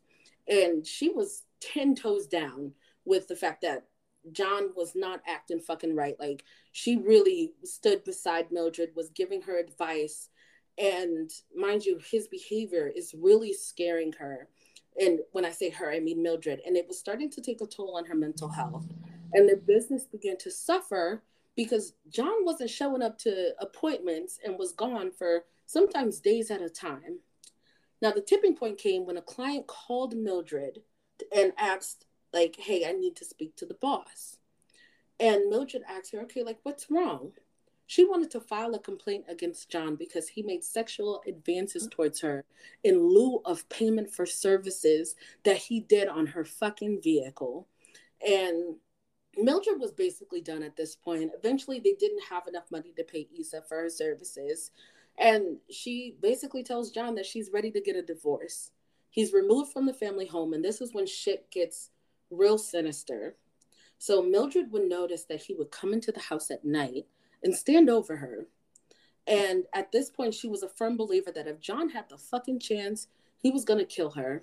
[0.47, 2.71] and she was ten toes down
[3.05, 3.85] with the fact that
[4.31, 6.19] John was not acting fucking right.
[6.19, 10.29] Like she really stood beside Mildred, was giving her advice,
[10.77, 14.47] and mind you, his behavior is really scaring her.
[14.99, 17.65] And when I say her, I mean Mildred, and it was starting to take a
[17.65, 18.85] toll on her mental health.
[19.33, 21.21] And the business began to suffer
[21.55, 26.69] because John wasn't showing up to appointments and was gone for sometimes days at a
[26.69, 27.19] time.
[28.01, 30.81] Now, the tipping point came when a client called Mildred
[31.35, 34.37] and asked, like, hey, I need to speak to the boss.
[35.19, 37.31] And Mildred asked her, okay, like, what's wrong?
[37.87, 41.91] She wanted to file a complaint against John because he made sexual advances mm.
[41.91, 42.45] towards her
[42.83, 47.67] in lieu of payment for services that he did on her fucking vehicle.
[48.27, 48.77] And
[49.37, 51.31] Mildred was basically done at this point.
[51.37, 54.71] Eventually, they didn't have enough money to pay Isa for her services.
[55.17, 58.71] And she basically tells John that she's ready to get a divorce.
[59.09, 61.91] He's removed from the family home, and this is when shit gets
[62.29, 63.35] real sinister.
[63.97, 67.05] So Mildred would notice that he would come into the house at night
[67.45, 68.47] and stand over her.
[69.27, 72.59] And at this point, she was a firm believer that if John had the fucking
[72.59, 74.41] chance, he was going to kill her.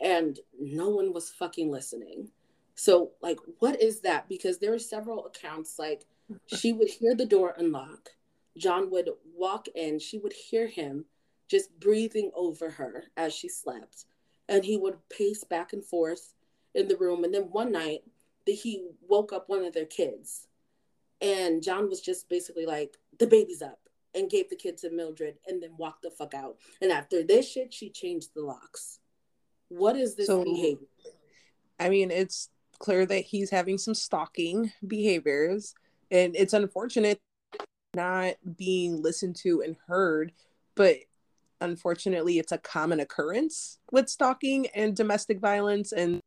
[0.00, 2.30] And no one was fucking listening.
[2.74, 4.28] So, like, what is that?
[4.28, 6.06] Because there are several accounts, like,
[6.46, 8.10] she would hear the door unlock.
[8.56, 9.98] John would walk in.
[9.98, 11.06] She would hear him
[11.48, 14.06] just breathing over her as she slept.
[14.48, 16.34] And he would pace back and forth
[16.74, 17.24] in the room.
[17.24, 18.02] And then one night,
[18.46, 20.48] that he woke up one of their kids.
[21.22, 23.78] And John was just basically like, the baby's up,
[24.14, 26.56] and gave the kid to Mildred and then walked the fuck out.
[26.80, 28.98] And after this shit, she changed the locks.
[29.68, 30.86] What is this so, behavior?
[31.80, 32.50] I mean, it's
[32.82, 35.74] clear that he's having some stalking behaviors
[36.10, 37.18] and it's unfortunate
[37.94, 40.32] not being listened to and heard
[40.74, 40.96] but
[41.60, 46.20] unfortunately it's a common occurrence with stalking and domestic violence and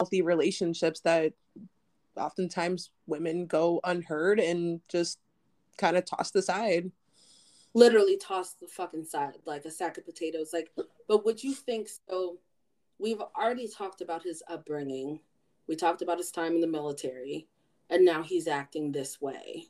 [0.00, 1.32] healthy relationships that
[2.16, 5.18] oftentimes women go unheard and just
[5.78, 6.90] kind of tossed aside.
[7.74, 10.70] Literally tossed the fucking side like a sack of potatoes like
[11.08, 12.38] but would you think so?
[12.98, 15.20] We've already talked about his upbringing.
[15.66, 17.48] We talked about his time in the military,
[17.90, 19.66] and now he's acting this way.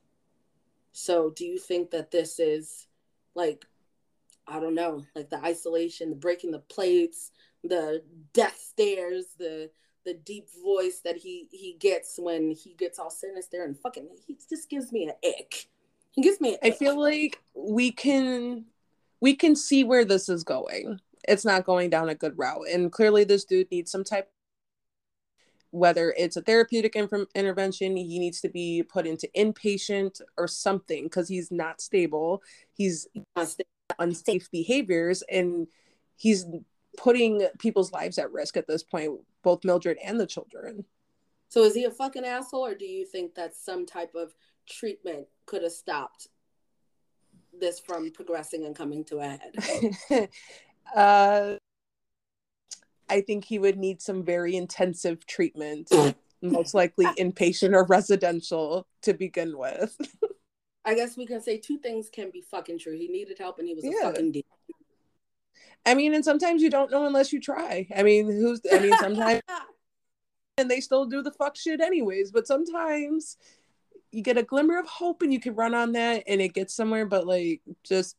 [0.93, 2.87] So, do you think that this is
[3.35, 3.65] like,
[4.47, 7.33] I don't know, like the isolation, the breaking the plates,
[7.65, 9.71] the death stares, the
[10.05, 14.37] the deep voice that he he gets when he gets all sinister and fucking he
[14.49, 15.67] just gives me an ick.
[16.13, 16.57] He gives me.
[16.63, 18.67] I feel like we can
[19.21, 21.01] we can see where this is going.
[21.27, 24.29] It's not going down a good route, and clearly this dude needs some type
[25.75, 31.05] whether it's a therapeutic inf- intervention, he needs to be put into inpatient or something
[31.05, 32.45] because he's not stable.
[32.75, 33.09] He's
[33.99, 35.67] unsafe behaviors and
[36.15, 36.47] he's
[36.97, 39.15] putting people's lives at risk at this point,
[39.45, 40.85] both Mildred and the children.
[41.49, 44.35] So is he a fucking asshole or do you think that some type of
[44.69, 46.27] treatment could have stopped
[47.59, 50.29] this from progressing and coming to a head?
[50.97, 51.55] uh
[53.09, 55.91] I think he would need some very intensive treatment,
[56.43, 59.97] most likely inpatient or residential to begin with.
[60.85, 62.97] I guess we can say two things can be fucking true.
[62.97, 64.09] He needed help and he was yeah.
[64.09, 64.47] a fucking dick.
[65.87, 67.87] I mean, and sometimes you don't know unless you try.
[67.95, 69.43] I mean, who's I mean, sometimes
[70.59, 73.37] and they still do the fuck shit anyways, but sometimes
[74.13, 76.75] you get a glimmer of hope and you can run on that and it gets
[76.75, 78.17] somewhere, but like just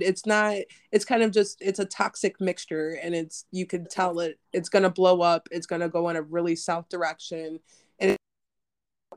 [0.00, 0.56] it's not
[0.90, 4.68] it's kind of just it's a toxic mixture and it's you can tell it it's
[4.68, 7.60] going to blow up it's going to go in a really south direction
[8.00, 8.18] and it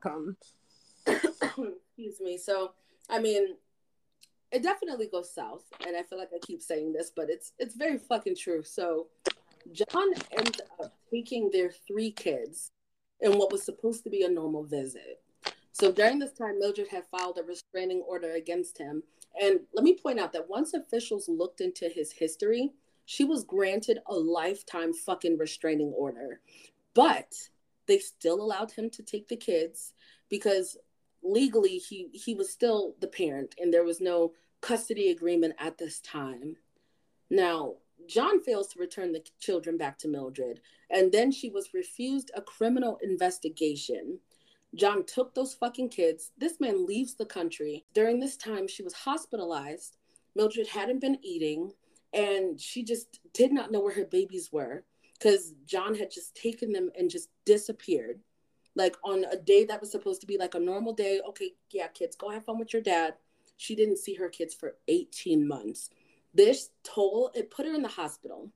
[0.02, 0.38] come
[1.08, 2.74] excuse me so
[3.10, 3.56] i mean
[4.52, 7.76] it definitely goes south and i feel like i keep saying this but it's it's
[7.76, 8.64] very fucking true.
[8.64, 9.08] So
[9.72, 12.72] john ends up taking their three kids
[13.22, 15.22] in what was supposed to be a normal visit.
[15.72, 19.04] So during this time mildred had filed a restraining order against him.
[19.42, 22.72] And let me point out that once officials looked into his history,
[23.06, 26.42] she was granted a lifetime fucking restraining order.
[26.94, 27.34] But
[27.88, 29.94] they still allowed him to take the kids
[30.30, 30.78] because
[31.28, 36.00] legally he he was still the parent and there was no custody agreement at this
[36.00, 36.56] time.
[37.30, 37.76] Now,
[38.08, 42.42] John fails to return the children back to Mildred, and then she was refused a
[42.42, 44.20] criminal investigation.
[44.76, 46.32] John took those fucking kids.
[46.38, 47.86] This man leaves the country.
[47.94, 49.98] During this time, she was hospitalized.
[50.36, 51.72] Mildred hadn't been eating,
[52.14, 54.84] and she just did not know where her babies were
[55.20, 58.22] because John had just taken them and just disappeared.
[58.78, 61.20] Like on a day that was supposed to be like a normal day.
[61.30, 63.16] Okay, yeah, kids, go have fun with your dad.
[63.58, 65.90] She didn't see her kids for 18 months.
[66.34, 68.52] This toll, it put her in the hospital.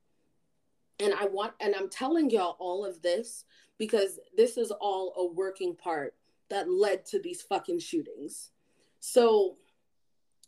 [1.00, 3.46] And I want, and I'm telling y'all all of this
[3.80, 6.14] because this is all a working part
[6.52, 8.52] that led to these fucking shootings.
[9.00, 9.56] So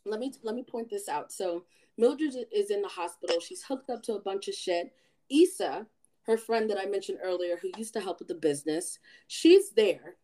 [0.06, 1.32] let me let me point this out.
[1.32, 1.64] So
[1.98, 3.40] Mildred is in the hospital.
[3.40, 4.92] She's hooked up to a bunch of shit.
[5.28, 5.86] Isa,
[6.26, 10.16] her friend that I mentioned earlier, who used to help with the business, she's there.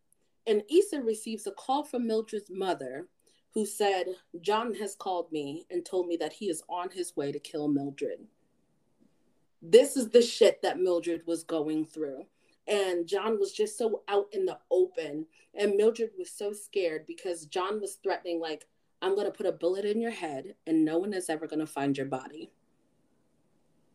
[0.47, 3.07] And Isa receives a call from Mildred's mother
[3.53, 4.07] who said,
[4.41, 7.67] John has called me and told me that he is on his way to kill
[7.67, 8.19] Mildred.
[9.61, 12.25] This is the shit that Mildred was going through.
[12.67, 15.25] And John was just so out in the open.
[15.53, 18.65] And Mildred was so scared because John was threatening, like,
[19.01, 21.59] I'm going to put a bullet in your head and no one is ever going
[21.59, 22.51] to find your body.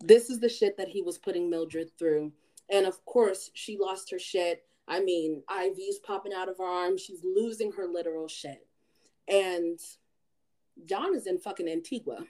[0.00, 2.32] This is the shit that he was putting Mildred through.
[2.70, 4.64] And of course, she lost her shit.
[4.88, 6.98] I mean, IVs popping out of her arm.
[6.98, 8.66] She's losing her literal shit.
[9.28, 9.78] And
[10.84, 12.24] John is in fucking Antigua.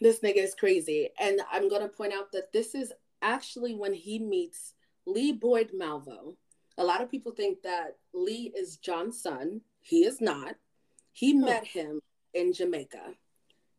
[0.00, 1.10] This nigga is crazy.
[1.18, 2.92] And I'm going to point out that this is
[3.22, 4.74] actually when he meets
[5.06, 6.36] Lee Boyd Malvo.
[6.76, 9.62] A lot of people think that Lee is John's son.
[9.80, 10.56] He is not.
[11.12, 11.44] He hmm.
[11.44, 12.00] met him
[12.34, 13.14] in Jamaica.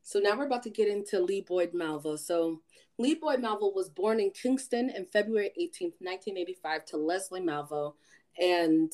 [0.09, 2.17] So now we're about to get into Lee Boyd Malvo.
[2.17, 2.61] So
[2.97, 7.93] Lee Boyd Malvo was born in Kingston in February 18th, 1985 to Leslie Malvo
[8.41, 8.91] and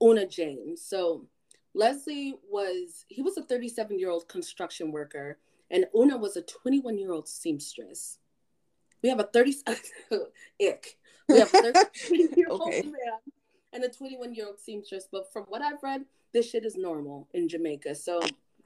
[0.00, 0.82] Una James.
[0.82, 1.26] So
[1.74, 5.38] Leslie was he was a 37 year old construction worker,
[5.68, 8.18] and Una was a 21 year old seamstress.
[9.02, 9.52] We have a 30
[10.60, 10.96] ick.
[11.28, 11.72] We have a
[12.08, 12.82] 30 year old okay.
[12.82, 13.18] man
[13.72, 15.08] and a 21 year old seamstress.
[15.10, 17.96] But from what I've read, this shit is normal in Jamaica.
[17.96, 18.20] So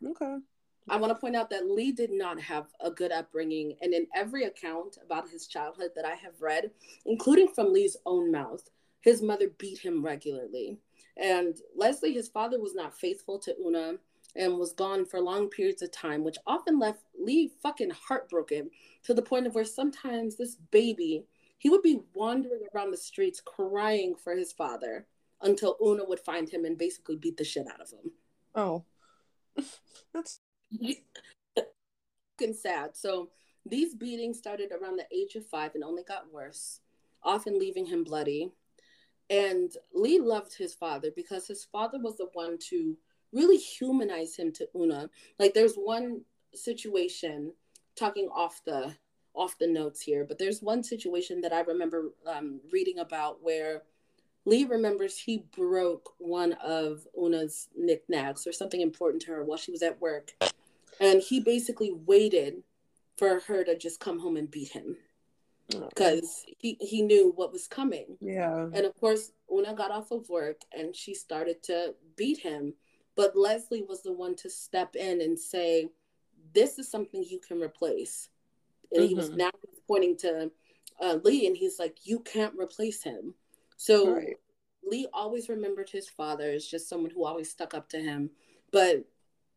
[0.07, 0.41] okay.
[0.89, 4.07] I want to point out that Lee did not have a good upbringing, and in
[4.15, 6.71] every account about his childhood that I have read,
[7.07, 8.69] including from Lee's own mouth,
[9.01, 10.79] his mother beat him regularly.
[11.17, 13.95] And Leslie, his father, was not faithful to Una
[14.37, 18.71] and was gone for long periods of time, which often left Lee fucking heartbroken
[19.05, 21.25] to the point of where sometimes this baby,
[21.59, 25.07] he would be wandering around the streets crying for his father
[25.43, 28.13] until Una would find him and basically beat the shit out of him.
[28.55, 28.85] Oh,
[30.15, 30.41] that's
[30.77, 32.97] fucking sad.
[32.97, 33.31] So
[33.67, 36.81] these beatings started around the age of five and only got worse,
[37.23, 38.53] often leaving him bloody.
[39.29, 42.97] And Lee loved his father because his father was the one to
[43.33, 45.09] really humanize him to Una.
[45.39, 46.23] Like there's one
[46.55, 47.53] situation
[47.97, 48.95] talking off the
[49.33, 53.83] off the notes here, but there's one situation that I remember um, reading about where
[54.45, 59.71] Lee remembers he broke one of Una's knickknacks or something important to her while she
[59.71, 60.33] was at work.
[61.01, 62.63] And he basically waited
[63.17, 64.97] for her to just come home and beat him
[65.71, 68.17] because he, he knew what was coming.
[68.21, 68.69] Yeah.
[68.73, 72.75] And of course, Una got off of work and she started to beat him.
[73.17, 75.89] But Leslie was the one to step in and say,
[76.55, 78.29] This is something you can replace.
[78.93, 79.09] And mm-hmm.
[79.09, 79.39] he was mm-hmm.
[79.39, 79.51] now
[79.87, 80.51] pointing to
[81.01, 83.35] uh, Lee and he's like, You can't replace him.
[83.77, 84.37] So right.
[84.85, 88.31] Lee always remembered his father as just someone who always stuck up to him.
[88.73, 89.05] But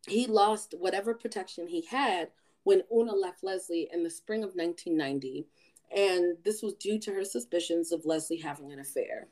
[0.06, 2.30] he lost whatever protection he had
[2.64, 5.46] when Una left Leslie in the spring of 1990
[5.94, 9.28] and this was due to her suspicions of Leslie having an affair.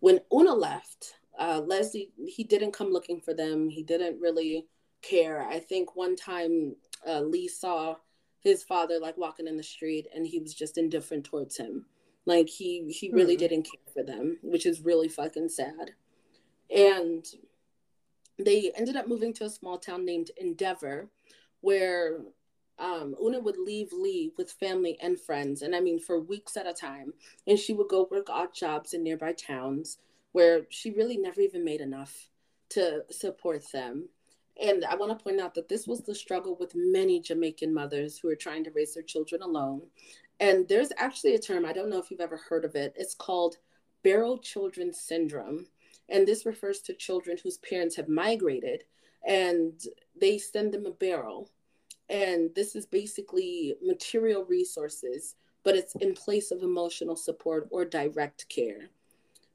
[0.00, 3.68] When Una left, uh, Leslie, he didn't come looking for them.
[3.68, 4.66] He didn't really
[5.02, 5.46] care.
[5.46, 6.74] I think one time
[7.06, 7.96] uh, Lee saw
[8.40, 11.86] his father like walking in the street and he was just indifferent towards him.
[12.26, 13.40] Like he he really mm-hmm.
[13.40, 15.92] didn't care for them, which is really fucking sad.
[16.74, 17.24] And
[18.44, 21.08] they ended up moving to a small town named Endeavor,
[21.60, 22.20] where
[22.78, 26.66] um, Una would leave Lee with family and friends, and I mean for weeks at
[26.66, 27.12] a time.
[27.46, 29.98] And she would go work odd jobs in nearby towns
[30.32, 32.30] where she really never even made enough
[32.70, 34.08] to support them.
[34.60, 38.18] And I want to point out that this was the struggle with many Jamaican mothers
[38.18, 39.82] who are trying to raise their children alone.
[40.40, 43.14] And there's actually a term, I don't know if you've ever heard of it, it's
[43.14, 43.56] called
[44.02, 45.66] barrel children syndrome.
[46.12, 48.84] And this refers to children whose parents have migrated
[49.26, 49.80] and
[50.20, 51.50] they send them a barrel
[52.08, 58.48] And this is basically material resources, but it's in place of emotional support or direct
[58.50, 58.90] care.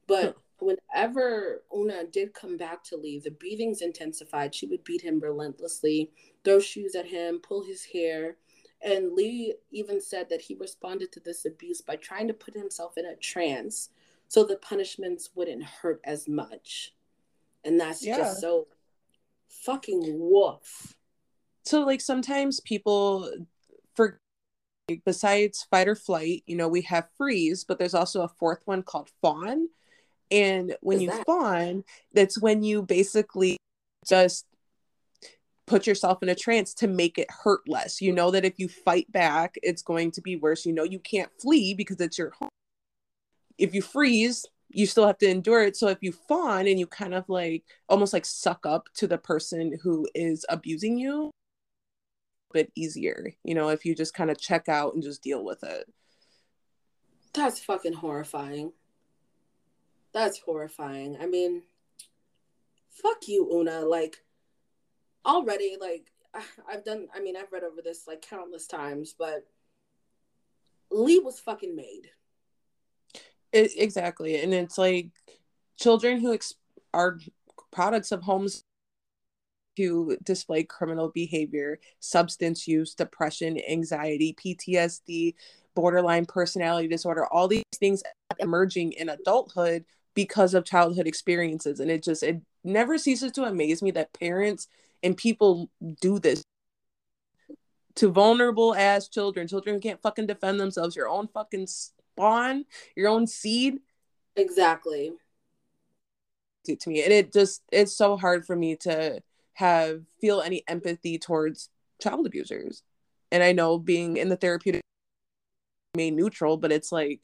[0.08, 4.54] But whenever Una did come back to Lee, the beatings intensified.
[4.54, 6.12] She would beat him relentlessly,
[6.44, 8.36] throw shoes at him, pull his hair.
[8.82, 12.98] And Lee even said that he responded to this abuse by trying to put himself
[12.98, 13.90] in a trance
[14.28, 16.94] so the punishments wouldn't hurt as much.
[17.64, 18.18] And that's yeah.
[18.18, 18.68] just so
[19.48, 20.94] fucking woof.
[21.64, 23.30] So, like, sometimes people,
[23.94, 24.20] for
[25.04, 28.82] besides fight or flight, you know, we have freeze, but there's also a fourth one
[28.82, 29.68] called fawn
[30.30, 31.24] and when you that?
[31.26, 33.56] fawn, that's when you basically
[34.06, 34.46] just
[35.66, 38.00] put yourself in a trance to make it hurt less.
[38.00, 40.66] You know that if you fight back, it's going to be worse.
[40.66, 42.48] You know you can't flee because it's your home.
[43.58, 45.76] If you freeze, you still have to endure it.
[45.76, 49.18] So if you fawn and you kind of like almost like suck up to the
[49.18, 51.30] person who is abusing you,
[52.50, 53.32] a bit easier.
[53.44, 55.86] You know, if you just kind of check out and just deal with it.
[57.34, 58.72] That's fucking horrifying.
[60.12, 61.18] That's horrifying.
[61.20, 61.62] I mean,
[62.90, 63.80] fuck you, Una.
[63.80, 64.16] Like,
[65.24, 66.10] already, like,
[66.70, 69.46] I've done, I mean, I've read over this like countless times, but
[70.90, 72.10] Lee was fucking made.
[73.52, 74.40] It, exactly.
[74.40, 75.08] And it's like
[75.78, 76.54] children who ex-
[76.92, 77.18] are
[77.70, 78.64] products of homes
[79.76, 85.34] who display criminal behavior, substance use, depression, anxiety, PTSD,
[85.74, 88.02] borderline personality disorder, all these things
[88.40, 89.84] emerging in adulthood
[90.14, 94.66] because of childhood experiences and it just it never ceases to amaze me that parents
[95.04, 95.70] and people
[96.00, 96.42] do this
[97.94, 101.68] to vulnerable ass children children who can't fucking defend themselves your own fucking
[102.18, 102.64] spawn
[102.96, 103.78] your own seed?
[104.36, 105.12] Exactly.
[106.66, 109.22] To me and it just it's so hard for me to
[109.54, 112.82] have feel any empathy towards child abusers.
[113.32, 114.82] And i know being in the therapeutic
[115.96, 117.20] main neutral but it's like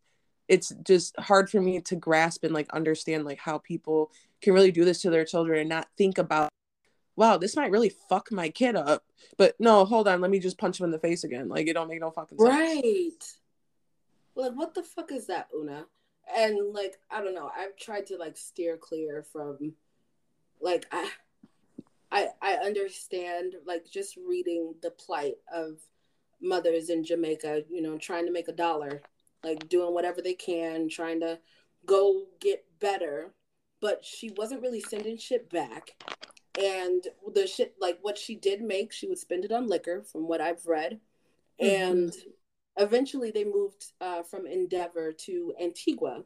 [0.49, 4.73] it's just hard for me to grasp and like understand like how people can really
[4.73, 6.49] do this to their children and not think about
[7.17, 9.05] wow this might really fuck my kid up.
[9.37, 11.49] But no hold on let me just punch him in the face again.
[11.51, 12.51] Like it don't make no fucking sense.
[12.51, 13.44] Right
[14.37, 15.85] like what the fuck is that una
[16.37, 19.75] and like i don't know i've tried to like steer clear from
[20.61, 21.09] like i
[22.11, 25.79] i i understand like just reading the plight of
[26.41, 29.01] mothers in jamaica you know trying to make a dollar
[29.45, 31.39] like doing whatever they can, trying to
[31.87, 33.35] go get better.
[33.81, 35.91] But she wasn't really sending shit back.
[36.59, 40.27] And the shit, like what she did make, she would spend it on liquor, from
[40.27, 41.01] what I've read.
[41.61, 41.93] Mm-hmm.
[41.93, 42.15] And
[42.77, 46.25] eventually they moved uh, from Endeavor to Antigua.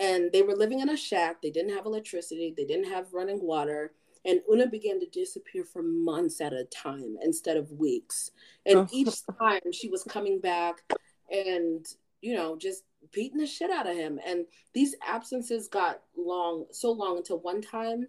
[0.00, 1.42] And they were living in a shack.
[1.42, 3.92] They didn't have electricity, they didn't have running water.
[4.24, 8.30] And Una began to disappear for months at a time instead of weeks.
[8.64, 8.88] And oh.
[8.92, 10.82] each time she was coming back
[11.30, 11.84] and
[12.22, 14.18] you know, just beating the shit out of him.
[14.24, 18.06] And these absences got long, so long until one time,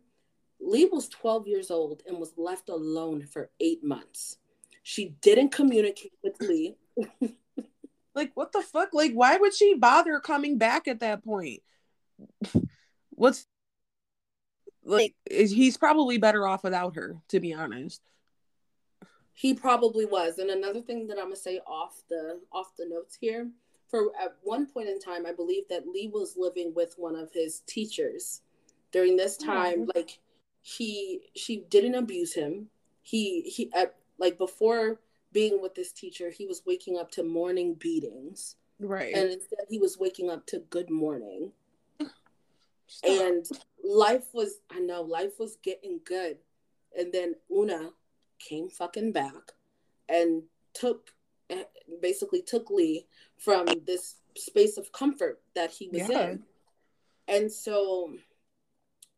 [0.61, 4.37] Lee was 12 years old and was left alone for eight months.
[4.83, 6.77] She didn't communicate with Lee.
[8.15, 8.89] like, what the fuck?
[8.93, 11.61] Like, why would she bother coming back at that point?
[13.11, 13.45] What's
[14.83, 18.01] like, he's probably better off without her, to be honest.
[19.33, 20.37] He probably was.
[20.37, 23.49] And another thing that I'm gonna say off the off the notes here
[23.89, 27.31] for at one point in time, I believe that Lee was living with one of
[27.31, 28.41] his teachers.
[28.91, 29.91] During this time, mm-hmm.
[29.95, 30.19] like
[30.61, 32.67] he she didn't abuse him.
[33.01, 34.99] He he at, like before
[35.33, 38.55] being with this teacher, he was waking up to morning beatings.
[38.79, 39.13] Right.
[39.13, 41.51] And instead he was waking up to good morning.
[42.87, 43.09] Stop.
[43.09, 43.45] And
[43.83, 46.37] life was I know life was getting good.
[46.97, 47.89] And then Una
[48.39, 49.53] came fucking back
[50.07, 51.09] and took
[52.01, 53.05] basically took Lee
[53.37, 56.29] from this space of comfort that he was yeah.
[56.29, 56.43] in.
[57.27, 58.13] And so,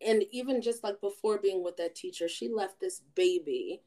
[0.05, 3.81] and even just like before being with that teacher, she left this baby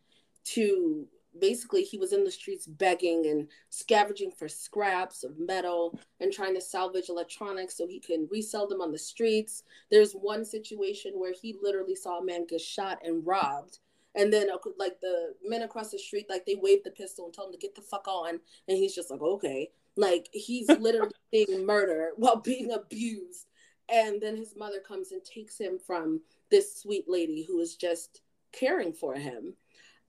[0.44, 1.06] to
[1.40, 6.54] basically he was in the streets begging and scavenging for scraps of metal and trying
[6.54, 9.62] to salvage electronics so he can resell them on the streets.
[9.90, 13.78] There's one situation where he literally saw a man get shot and robbed
[14.18, 17.34] and then uh, like the men across the street, like they waved the pistol and
[17.34, 21.12] told him to get the fuck on, and he's just like, okay, like he's literally
[21.30, 23.46] being murdered while being abused.
[23.90, 26.20] And then his mother comes and takes him from
[26.50, 28.20] this sweet lady who is just
[28.52, 29.54] caring for him.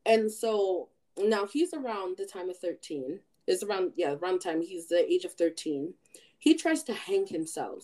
[0.06, 3.20] And so now he's around the time of 13.
[3.47, 5.93] Is around yeah, around time he's the age of 13.
[6.38, 7.84] He tries to hang himself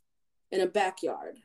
[0.51, 1.39] in a backyard.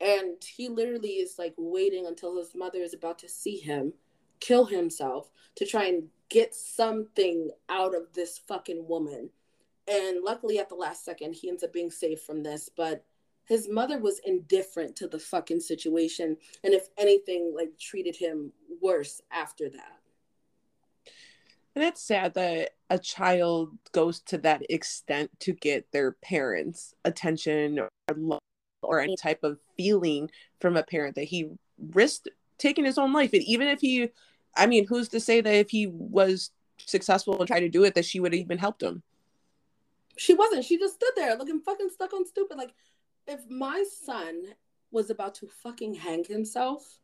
[0.00, 3.92] And he literally is like waiting until his mother is about to see him
[4.40, 9.30] kill himself to try and get something out of this fucking woman.
[9.88, 12.68] And luckily, at the last second, he ends up being saved from this.
[12.76, 13.04] But
[13.44, 16.36] his mother was indifferent to the fucking situation.
[16.64, 20.01] And if anything, like treated him worse after that.
[21.74, 27.78] And it's sad that a child goes to that extent to get their parents' attention
[27.78, 28.40] or love
[28.82, 31.48] or any type of feeling from a parent that he
[31.92, 33.32] risked taking his own life.
[33.32, 34.10] And even if he,
[34.54, 36.50] I mean, who's to say that if he was
[36.84, 39.02] successful and tried to do it, that she would have even helped him?
[40.16, 40.64] She wasn't.
[40.64, 42.58] She just stood there looking fucking stuck on stupid.
[42.58, 42.74] Like,
[43.26, 44.42] if my son
[44.90, 46.98] was about to fucking hang himself,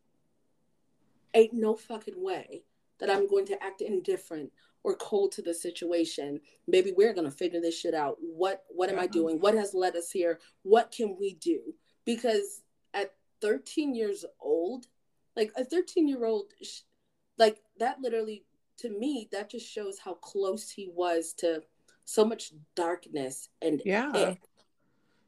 [1.33, 2.63] ain't no fucking way
[2.99, 4.51] that I'm going to act indifferent
[4.83, 6.39] or cold to the situation.
[6.67, 8.17] Maybe we're gonna figure this shit out.
[8.19, 9.11] What what am I uh-huh.
[9.11, 9.39] doing?
[9.39, 10.39] What has led us here?
[10.63, 11.73] What can we do?
[12.05, 12.61] Because
[12.93, 14.87] at 13 years old,
[15.35, 16.53] like a 13 year old,
[17.37, 18.45] like that literally
[18.77, 21.61] to me that just shows how close he was to
[22.05, 24.35] so much darkness and yeah.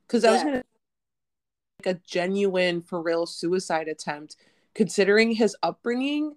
[0.08, 0.64] Because that was gonna
[1.86, 4.38] like a genuine for real suicide attempt
[4.74, 6.36] considering his upbringing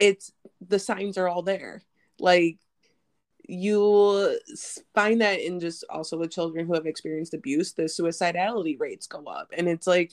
[0.00, 0.32] it's
[0.66, 1.82] the signs are all there.
[2.18, 2.58] Like
[3.46, 4.38] you
[4.94, 9.24] find that in just also with children who have experienced abuse the suicidality rates go
[9.24, 9.52] up.
[9.56, 10.12] And it's like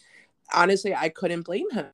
[0.54, 1.88] honestly i couldn't blame him.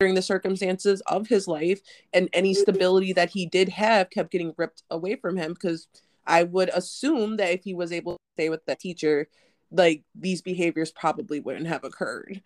[0.00, 1.80] During the circumstances of his life
[2.12, 5.86] and any stability that he did have kept getting ripped away from him because
[6.26, 9.28] i would assume that if he was able to stay with the teacher
[9.70, 12.42] like these behaviors probably wouldn't have occurred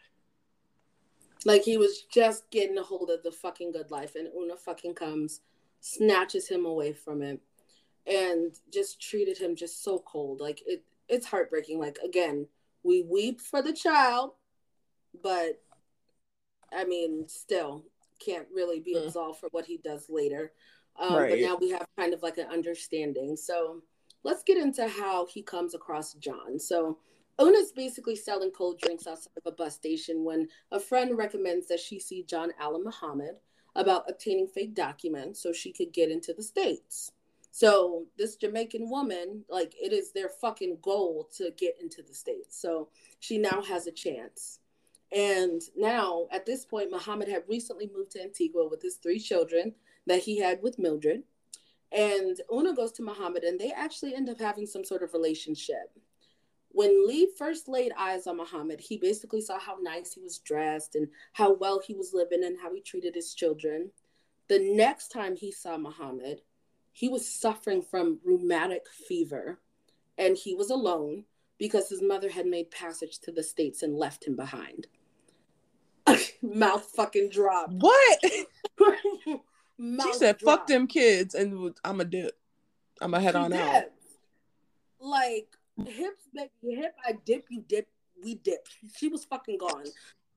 [1.44, 4.94] like he was just getting a hold of the fucking good life and una fucking
[4.94, 5.40] comes
[5.80, 7.40] snatches him away from it
[8.06, 10.40] and just treated him just so cold.
[10.40, 11.78] Like it it's heartbreaking.
[11.78, 12.46] Like again
[12.82, 14.32] we weep for the child
[15.22, 15.60] but
[16.72, 17.84] i mean still
[18.18, 19.04] can't really be mm.
[19.04, 20.52] absolved for what he does later.
[20.98, 21.30] Um, right.
[21.30, 23.36] but now we have kind of like an understanding.
[23.36, 23.82] So
[24.24, 26.58] let's get into how he comes across john.
[26.58, 26.98] So
[27.40, 31.80] Una's basically selling cold drinks outside of a bus station when a friend recommends that
[31.80, 33.36] she see John Allen Muhammad,
[33.78, 37.12] about obtaining fake documents so she could get into the States.
[37.52, 42.60] So this Jamaican woman, like it is their fucking goal to get into the States.
[42.60, 42.88] So
[43.20, 44.58] she now has a chance.
[45.12, 49.74] And now at this point, Muhammad had recently moved to Antigua with his three children
[50.06, 51.22] that he had with Mildred.
[51.92, 55.90] And Una goes to Muhammad and they actually end up having some sort of relationship
[56.78, 60.94] when Lee first laid eyes on Muhammad, he basically saw how nice he was dressed
[60.94, 63.90] and how well he was living and how he treated his children.
[64.46, 66.42] The next time he saw Muhammad,
[66.92, 69.58] he was suffering from rheumatic fever
[70.18, 71.24] and he was alone
[71.58, 74.86] because his mother had made passage to the States and left him behind.
[76.42, 77.72] Mouth fucking drop.
[77.72, 78.20] What?
[78.22, 80.60] she said, drop.
[80.60, 82.38] fuck them kids and I'm a dip.
[83.00, 83.60] I'm a head she on did.
[83.60, 83.84] out.
[85.00, 87.88] Like, hips, baby, hip, I dip, you dip,
[88.22, 88.66] we dip.
[88.96, 89.84] She was fucking gone.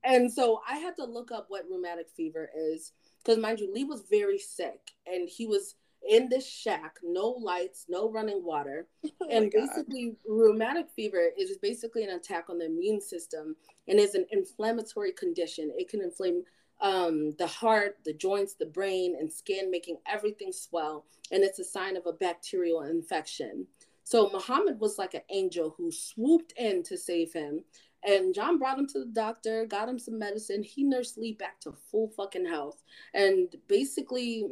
[0.04, 2.92] And so I had to look up what rheumatic fever is.
[3.18, 5.76] Because mind you, Lee was very sick and he was
[6.08, 8.86] in this shack, no lights, no running water.
[9.20, 13.54] Oh and basically, rheumatic fever is basically an attack on the immune system
[13.86, 15.70] and is an inflammatory condition.
[15.76, 16.42] It can inflame
[16.80, 21.04] um, the heart, the joints, the brain, and skin, making everything swell.
[21.30, 23.66] And it's a sign of a bacterial infection.
[24.12, 27.64] So Muhammad was like an angel who swooped in to save him.
[28.04, 30.62] And John brought him to the doctor, got him some medicine.
[30.62, 32.82] He nursed Lee back to full fucking health
[33.14, 34.44] and basically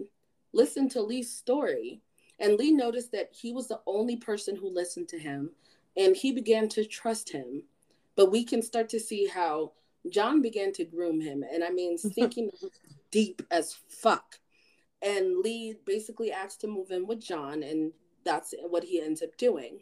[0.55, 2.01] listened to Lee's story.
[2.39, 5.51] And Lee noticed that he was the only person who listened to him
[5.95, 7.65] and he began to trust him.
[8.17, 9.73] But we can start to see how
[10.09, 11.45] John began to groom him.
[11.53, 12.49] And I mean, sinking
[13.11, 14.39] deep as fuck.
[15.03, 17.63] And Lee basically asked to move in with John.
[17.63, 17.93] And
[18.25, 19.81] that's what he ends up doing.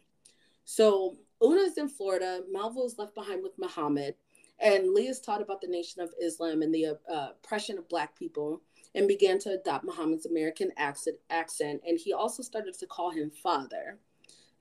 [0.65, 2.43] So Una's in Florida.
[2.55, 4.15] Malvo is left behind with Muhammad.
[4.61, 8.17] And Lee is taught about the Nation of Islam and the uh, oppression of Black
[8.19, 8.61] people
[8.95, 11.81] and began to adopt Muhammad's American accent, accent.
[11.87, 13.99] And he also started to call him father.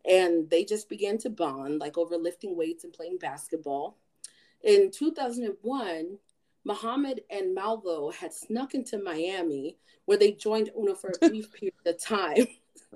[0.07, 3.97] And they just began to bond, like over lifting weights and playing basketball.
[4.63, 6.17] In 2001,
[6.63, 11.73] Muhammad and Malvo had snuck into Miami, where they joined Una for a brief period
[11.85, 12.47] of time.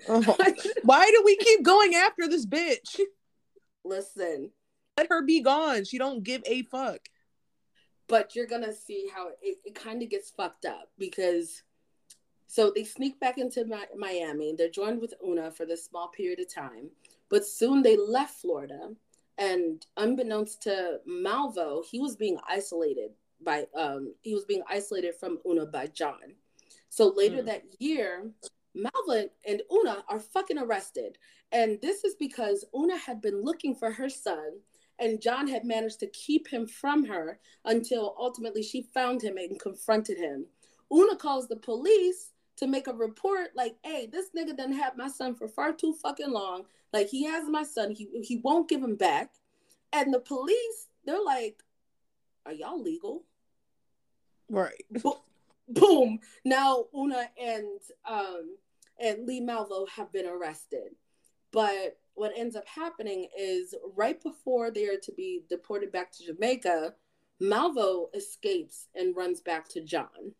[0.83, 2.99] Why do we keep going after this bitch?
[3.83, 4.51] Listen,
[4.97, 5.85] let her be gone.
[5.85, 6.99] She don't give a fuck.
[8.07, 11.63] But you're gonna see how it, it kind of gets fucked up because
[12.47, 14.53] so they sneak back into Mi- Miami.
[14.57, 16.89] They're joined with Una for this small period of time,
[17.29, 18.89] but soon they left Florida.
[19.37, 23.11] And unbeknownst to Malvo, he was being isolated
[23.43, 26.35] by um he was being isolated from Una by John.
[26.89, 27.45] So later mm.
[27.45, 28.29] that year,
[28.75, 31.17] Malvo and Una are fucking arrested.
[31.51, 34.59] And this is because Una had been looking for her son,
[34.99, 39.59] and John had managed to keep him from her until ultimately she found him and
[39.59, 40.45] confronted him.
[40.93, 45.07] Una calls the police to make a report like, hey, this nigga done had my
[45.07, 46.65] son for far too fucking long.
[46.93, 47.91] Like he has my son.
[47.91, 49.31] He he won't give him back.
[49.93, 51.63] And the police, they're like,
[52.45, 53.23] Are y'all legal?
[54.49, 54.83] Right.
[55.73, 56.19] Boom.
[56.45, 58.57] Now Una and um
[58.99, 60.95] and Lee Malvo have been arrested.
[61.51, 66.25] But what ends up happening is right before they are to be deported back to
[66.25, 66.93] Jamaica,
[67.41, 70.33] Malvo escapes and runs back to John.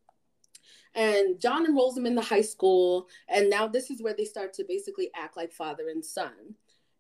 [0.94, 3.08] And John enrolls him in the high school.
[3.28, 6.56] And now this is where they start to basically act like father and son.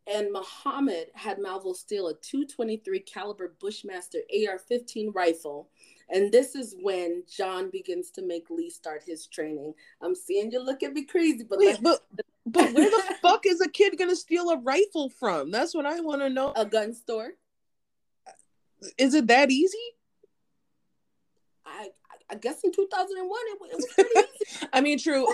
[0.07, 5.69] And Muhammad had Malvo steal a 223 caliber Bushmaster AR-15 rifle.
[6.11, 9.73] And this is when John begins to make Lee start his training.
[10.01, 12.01] I'm seeing you look at me crazy, but Wait, but
[12.45, 15.51] but where the fuck is a kid gonna steal a rifle from?
[15.51, 16.51] That's what I want to know.
[16.55, 17.31] A gun store.
[18.97, 19.77] Is it that easy?
[21.65, 21.89] I
[22.29, 24.67] I guess in 2001 it, it was pretty easy.
[24.73, 25.27] I mean, true.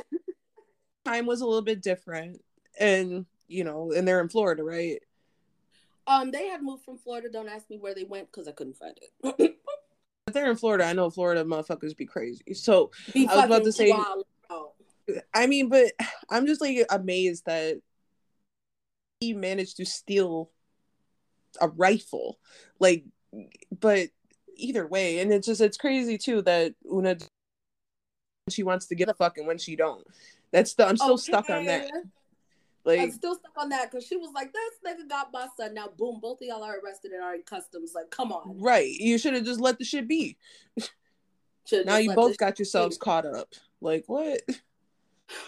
[1.06, 2.44] Time was a little bit different,
[2.80, 5.02] and you know, and they're in Florida, right?
[6.06, 7.30] Um, they had moved from Florida.
[7.32, 9.57] Don't ask me where they went because I couldn't find it.
[10.28, 10.84] But they're in Florida.
[10.84, 12.54] I know Florida motherfuckers be crazy.
[12.54, 13.96] So be I was about to say.
[15.34, 15.94] I mean, but
[16.30, 17.78] I'm just like amazed that
[19.22, 20.52] he managed to steal
[21.62, 22.40] a rifle,
[22.78, 23.06] like,
[23.80, 24.10] but
[24.58, 27.16] either way, and it's just it's crazy too that Una
[28.50, 30.06] she wants to give a fuck and when she don't.
[30.52, 31.22] That's the I'm still okay.
[31.22, 31.90] stuck on that.
[32.88, 35.74] Like, I'm still stuck on that because she was like, "This nigga got my son."
[35.74, 37.92] Now, boom, both of y'all are arrested and are in customs.
[37.94, 38.58] Like, come on.
[38.62, 38.90] Right.
[38.90, 40.38] You should have just let the shit be.
[41.86, 43.02] now you both got yourselves be.
[43.02, 43.54] caught up.
[43.82, 44.42] Like what?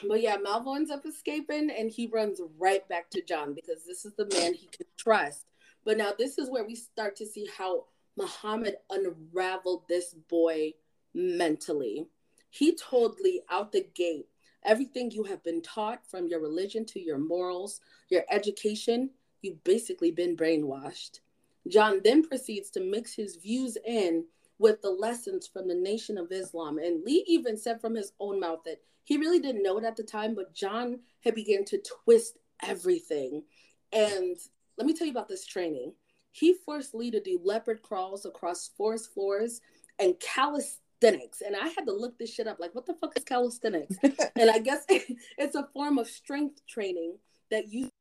[0.05, 4.03] But yeah, Malvo ends up escaping and he runs right back to John because this
[4.03, 5.45] is the man he can trust.
[5.85, 7.85] But now this is where we start to see how
[8.17, 10.73] Muhammad unraveled this boy
[11.13, 12.07] mentally.
[12.49, 14.27] He told Lee out the gate
[14.63, 19.09] everything you have been taught from your religion to your morals, your education,
[19.41, 21.19] you've basically been brainwashed.
[21.67, 24.25] John then proceeds to mix his views in
[24.57, 26.77] with the lessons from the Nation of Islam.
[26.77, 29.95] And Lee even said from his own mouth that he really didn't know it at
[29.95, 33.43] the time, but John had begun to twist everything.
[33.91, 34.37] And
[34.77, 35.93] let me tell you about this training.
[36.31, 39.61] He forced Lee to do leopard crawls across forest floors
[39.97, 40.81] and calisthenics.
[41.01, 42.59] And I had to look this shit up.
[42.59, 43.95] Like, what the fuck is calisthenics?
[44.35, 47.17] and I guess it's a form of strength training
[47.51, 47.91] that uses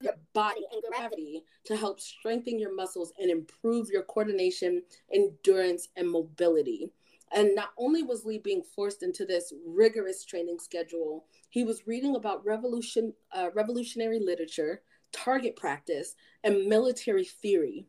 [0.00, 6.10] your body and gravity to help strengthen your muscles and improve your coordination, endurance, and
[6.10, 6.90] mobility.
[7.32, 12.14] And not only was Lee being forced into this rigorous training schedule, he was reading
[12.14, 16.14] about revolution, uh, revolutionary literature, target practice,
[16.44, 17.86] and military theory.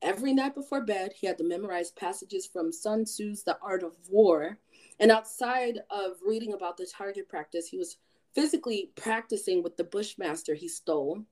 [0.00, 3.94] Every night before bed, he had to memorize passages from Sun Tzu's The Art of
[4.08, 4.58] War.
[5.00, 7.96] And outside of reading about the target practice, he was
[8.34, 11.24] physically practicing with the Bushmaster he stole.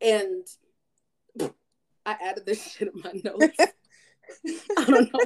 [0.00, 0.46] And
[2.06, 3.58] I added this shit in my notes.
[4.76, 5.20] I don't know.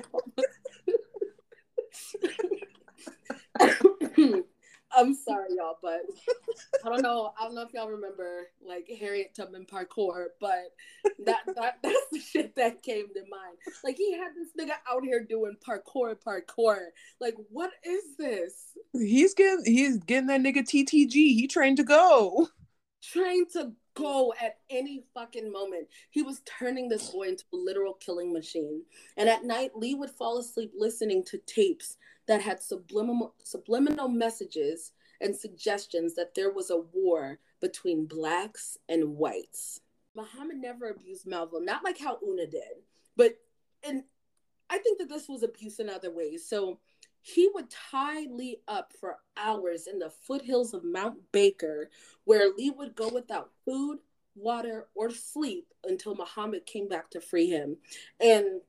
[4.96, 6.00] I'm sorry, y'all, but
[6.84, 7.32] I don't know.
[7.38, 10.72] I don't know if y'all remember like Harriet Tubman parkour, but
[11.24, 13.58] that, that that's the shit that came to mind.
[13.84, 16.78] Like he had this nigga out here doing parkour, parkour.
[17.20, 18.54] Like, what is this?
[18.92, 21.12] He's getting he's getting that nigga TTG.
[21.12, 22.48] He trained to go.
[23.02, 25.88] Trained to go at any fucking moment.
[26.10, 28.82] He was turning this boy into a literal killing machine.
[29.16, 31.96] And at night, Lee would fall asleep listening to tapes
[32.28, 39.16] that had subliminal, subliminal messages and suggestions that there was a war between blacks and
[39.16, 39.80] whites.
[40.14, 42.82] Muhammad never abused Malvo, not like how Una did,
[43.16, 43.36] but
[43.82, 44.04] and
[44.70, 46.46] I think that this was abuse in other ways.
[46.46, 46.78] So
[47.20, 51.90] he would tie Lee up for hours in the foothills of Mount Baker,
[52.24, 53.98] where Lee would go without food,
[54.34, 57.76] water, or sleep until Muhammad came back to free him.
[58.20, 58.60] And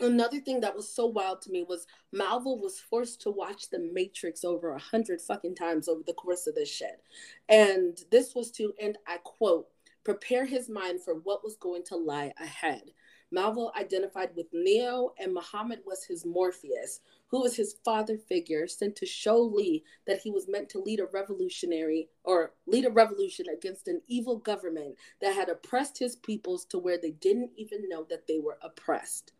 [0.00, 3.78] another thing that was so wild to me was Malvo was forced to watch The
[3.78, 7.02] Matrix over a hundred fucking times over the course of this shit.
[7.48, 9.68] And this was to, and I quote,
[10.04, 12.90] prepare his mind for what was going to lie ahead.
[13.34, 18.94] Malvo identified with Neo, and Muhammad was his Morpheus, who was his father figure, sent
[18.96, 23.46] to show Lee that he was meant to lead a revolutionary or lead a revolution
[23.48, 28.06] against an evil government that had oppressed his peoples to where they didn't even know
[28.08, 29.32] that they were oppressed.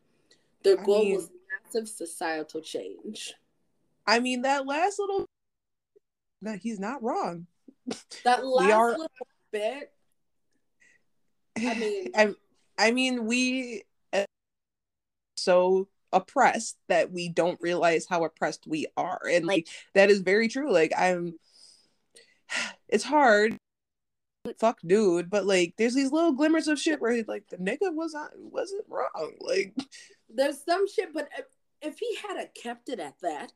[0.65, 1.31] Their goal I mean, was
[1.65, 3.35] massive societal change.
[4.07, 5.27] I mean, that last little
[6.45, 7.47] no, he's not wrong.
[8.25, 9.09] That last are, little
[9.51, 9.93] bit.
[11.57, 12.35] I mean, I,
[12.79, 14.25] I mean, we uh,
[15.37, 20.49] so oppressed that we don't realize how oppressed we are, and like that is very
[20.49, 20.71] true.
[20.73, 21.39] Like I'm,
[22.89, 23.57] it's hard.
[24.59, 27.93] Fuck, dude, but like, there's these little glimmers of shit where he's like the nigga
[27.95, 29.33] wasn't wasn't wrong.
[29.41, 29.75] Like,
[30.29, 31.47] there's some shit, but if,
[31.81, 33.53] if he had a kept it at that,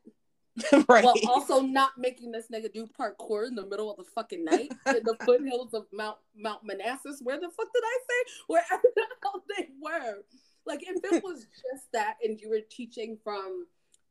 [0.89, 1.03] right.
[1.03, 4.71] While also not making this nigga do parkour in the middle of the fucking night
[4.87, 7.21] in the foothills of Mount Mount Manassas.
[7.23, 8.31] Where the fuck did I say?
[8.47, 10.23] Wherever the hell they were.
[10.65, 13.65] Like if it was just that and you were teaching from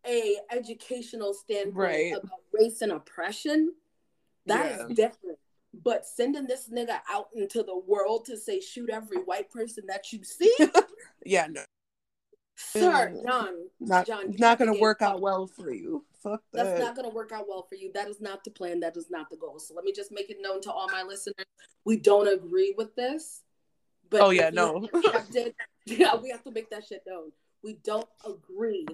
[0.06, 2.12] a educational standpoint right.
[2.16, 3.74] about race and oppression,
[4.46, 4.86] that yeah.
[4.86, 5.38] is different.
[5.74, 10.12] But sending this nigga out into the world to say shoot every white person that
[10.12, 10.54] you see.
[11.24, 11.62] yeah, no.
[12.60, 16.04] Sir, John, not, John, not gonna work out well for you.
[16.20, 16.64] Fuck that.
[16.64, 17.92] That's not gonna work out well for you.
[17.94, 18.80] That is not the plan.
[18.80, 19.60] That is not the goal.
[19.60, 21.46] So let me just make it known to all my listeners:
[21.84, 23.42] we don't agree with this.
[24.10, 24.88] But oh yeah, no.
[25.86, 27.30] yeah, we have to make that shit known.
[27.62, 28.86] We don't agree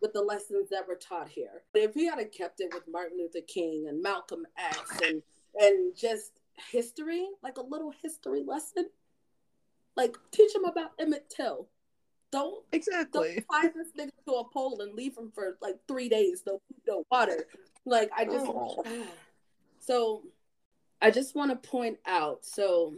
[0.00, 1.62] with the lessons that were taught here.
[1.72, 5.22] But if he had kept it with Martin Luther King and Malcolm X and
[5.58, 6.32] and just
[6.70, 8.88] history, like a little history lesson,
[9.96, 11.68] like teach him about Emmett Till
[12.32, 16.08] don't exactly don't tie this nigga to a pole and leave him for like three
[16.08, 17.46] days, no food, no water.
[17.84, 18.84] Like I just oh.
[19.78, 20.22] so
[21.00, 22.44] I just want to point out.
[22.44, 22.94] So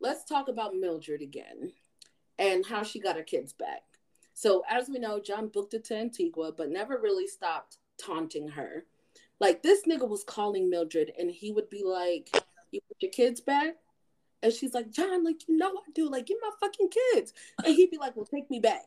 [0.00, 1.72] let's talk about Mildred again
[2.38, 3.82] and how she got her kids back.
[4.32, 8.86] So as we know, John booked it to Antigua, but never really stopped taunting her.
[9.40, 12.30] Like this nigga was calling Mildred, and he would be like,
[12.70, 13.76] "You put your kids back."
[14.42, 16.08] And she's like, John, like, you know I do.
[16.08, 17.32] Like, get my fucking kids.
[17.64, 18.86] And he'd be like, well, take me back.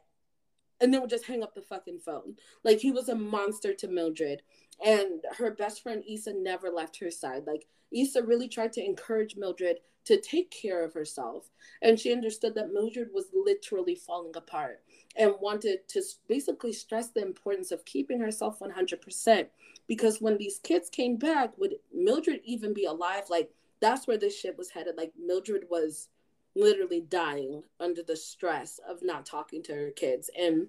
[0.81, 2.35] And then would just hang up the fucking phone.
[2.63, 4.41] Like, he was a monster to Mildred.
[4.83, 7.43] And her best friend, Isa, never left her side.
[7.45, 11.51] Like, Isa really tried to encourage Mildred to take care of herself.
[11.81, 14.81] And she understood that Mildred was literally falling apart
[15.15, 19.47] and wanted to basically stress the importance of keeping herself 100%.
[19.87, 23.23] Because when these kids came back, would Mildred even be alive?
[23.29, 24.95] Like, that's where this shit was headed.
[24.97, 26.07] Like Mildred was
[26.55, 30.29] literally dying under the stress of not talking to her kids.
[30.39, 30.67] And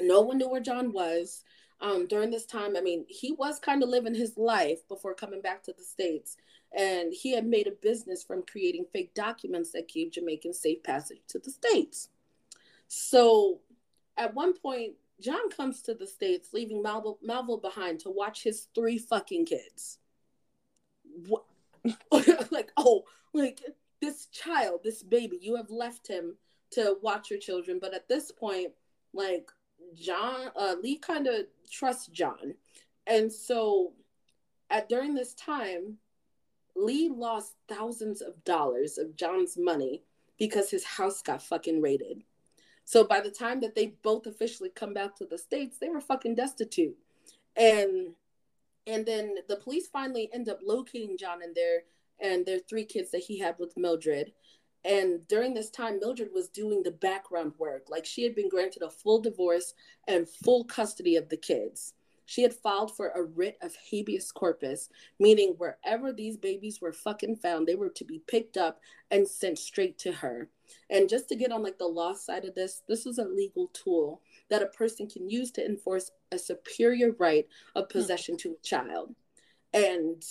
[0.00, 1.44] no one knew where John was.
[1.82, 5.40] Um, during this time, I mean, he was kind of living his life before coming
[5.40, 6.36] back to the States.
[6.76, 11.20] And he had made a business from creating fake documents that gave Jamaicans safe passage
[11.28, 12.08] to the States.
[12.92, 13.60] So
[14.16, 18.66] at one point, John comes to the States, leaving Malvo, Malvo behind to watch his
[18.74, 19.98] three fucking kids.
[21.28, 21.44] What,
[22.50, 23.60] like, oh, like
[24.00, 26.34] this child, this baby, you have left him
[26.72, 27.78] to watch your children.
[27.80, 28.72] But at this point,
[29.14, 29.48] like
[29.94, 32.54] John, uh, Lee kind of trusts John.
[33.06, 33.92] And so
[34.68, 35.98] at during this time,
[36.74, 40.02] Lee lost thousands of dollars of John's money
[40.40, 42.24] because his house got fucking raided.
[42.90, 46.00] So by the time that they both officially come back to the States, they were
[46.00, 46.96] fucking destitute.
[47.54, 48.14] And
[48.84, 51.84] and then the police finally end up locating John and their
[52.18, 54.32] and their three kids that he had with Mildred.
[54.84, 57.84] And during this time, Mildred was doing the background work.
[57.88, 59.72] Like she had been granted a full divorce
[60.08, 61.94] and full custody of the kids.
[62.26, 64.88] She had filed for a writ of habeas corpus,
[65.20, 68.80] meaning wherever these babies were fucking found, they were to be picked up
[69.12, 70.48] and sent straight to her.
[70.88, 73.68] And just to get on like the law side of this, this is a legal
[73.72, 77.98] tool that a person can use to enforce a superior right of hmm.
[77.98, 79.14] possession to a child.
[79.72, 80.22] And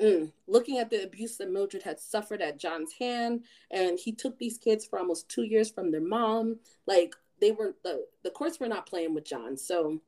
[0.00, 4.38] mm, looking at the abuse that Mildred had suffered at John's hand, and he took
[4.38, 6.58] these kids for almost two years from their mom.
[6.86, 9.56] Like they were the the courts were not playing with John.
[9.56, 10.00] So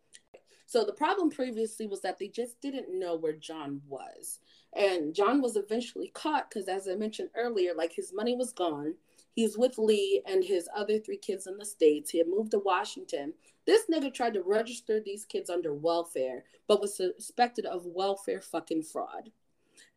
[0.66, 4.39] so the problem previously was that they just didn't know where John was.
[4.73, 8.94] And John was eventually caught because as I mentioned earlier, like his money was gone.
[9.35, 12.11] He's with Lee and his other three kids in the States.
[12.11, 13.35] He had moved to Washington.
[13.66, 18.82] This nigga tried to register these kids under welfare, but was suspected of welfare fucking
[18.82, 19.31] fraud.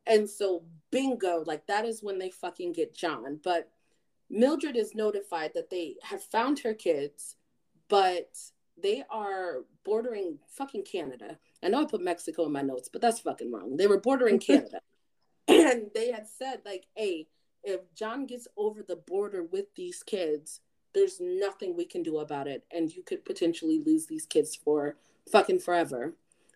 [0.06, 3.40] And so, bingo, like that is when they fucking get John.
[3.44, 3.70] But
[4.30, 7.36] Mildred is notified that they have found her kids,
[7.88, 8.38] but
[8.82, 11.38] they are bordering fucking Canada.
[11.64, 13.78] I know I put Mexico in my notes, but that's fucking wrong.
[13.78, 14.82] They were bordering Canada.
[15.48, 17.28] and they had said, like, hey,
[17.64, 20.62] if John gets over the border with these kids,
[20.94, 22.66] there's nothing we can do about it.
[22.72, 24.98] And you could potentially lose these kids for
[25.32, 26.14] fucking forever.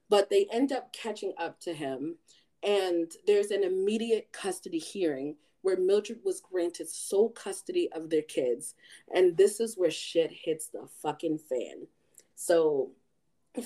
[0.10, 2.18] But they end up catching up to him.
[2.64, 8.76] And there's an immediate custody hearing where Mildred was granted sole custody of their kids.
[9.14, 11.88] And this is where shit hits the fucking fan.
[12.36, 12.92] So,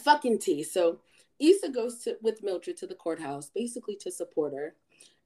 [0.03, 0.63] fucking tea.
[0.63, 0.99] So,
[1.39, 4.75] Isa goes to with Mildred to the courthouse, basically to support her.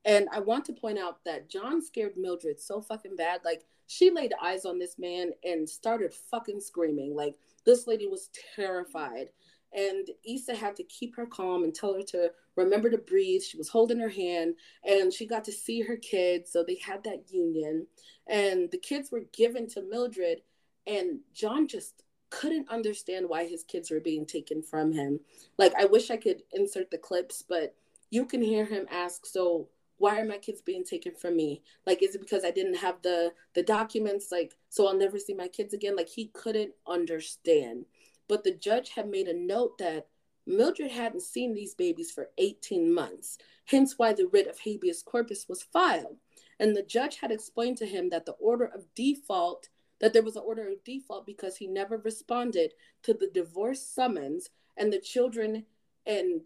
[0.06, 3.42] And I want to point out that John scared Mildred so fucking bad.
[3.44, 7.16] Like she laid eyes on this man and started fucking screaming.
[7.16, 9.30] Like this lady was terrified.
[9.74, 13.42] And Isa had to keep her calm and tell her to remember to breathe.
[13.42, 14.56] She was holding her hand
[14.88, 16.52] and she got to see her kids.
[16.52, 17.88] So they had that union.
[18.28, 20.42] And the kids were given to Mildred.
[20.88, 25.20] And John just couldn't understand why his kids were being taken from him.
[25.58, 27.76] Like, I wish I could insert the clips, but
[28.12, 29.68] you can hear him ask, So,
[29.98, 31.62] why are my kids being taken from me?
[31.86, 34.32] Like is it because i didn't have the the documents?
[34.32, 35.96] Like so i'll never see my kids again?
[35.96, 37.86] Like he couldn't understand.
[38.28, 40.08] But the judge had made a note that
[40.48, 45.48] mildred hadn't seen these babies for 18 months hence why the writ of habeas corpus
[45.50, 46.18] was filed.
[46.60, 49.70] And the judge had explained to him that the order of default
[50.00, 52.74] that there was an order of default because he never responded
[53.04, 55.66] to the divorce summons and the children
[56.06, 56.46] and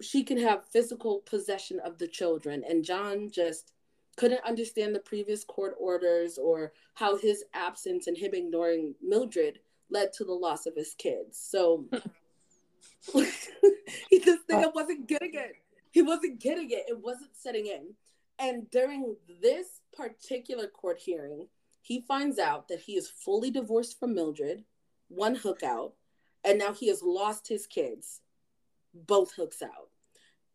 [0.00, 2.62] she can have physical possession of the children.
[2.68, 3.72] And John just
[4.16, 9.60] couldn't understand the previous court orders or how his absence and him ignoring Mildred
[9.90, 11.38] led to the loss of his kids.
[11.38, 11.84] So
[13.12, 15.52] he just nigga wasn't getting it.
[15.90, 16.84] He wasn't getting it.
[16.88, 17.94] It wasn't setting in.
[18.38, 21.48] And during this particular court hearing,
[21.80, 24.64] he finds out that he is fully divorced from Mildred,
[25.08, 25.94] one hook out,
[26.44, 28.20] and now he has lost his kids
[28.94, 29.87] both hooks out.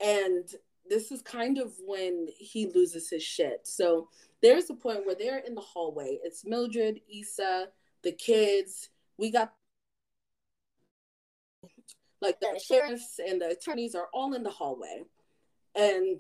[0.03, 0.47] And
[0.89, 3.61] this is kind of when he loses his shit.
[3.63, 4.09] So
[4.41, 6.19] there's a point where they're in the hallway.
[6.23, 7.69] It's Mildred, Isa,
[8.03, 8.89] the kids.
[9.17, 9.53] We got
[12.21, 15.03] like the sheriffs and the attorneys are all in the hallway.
[15.75, 16.19] And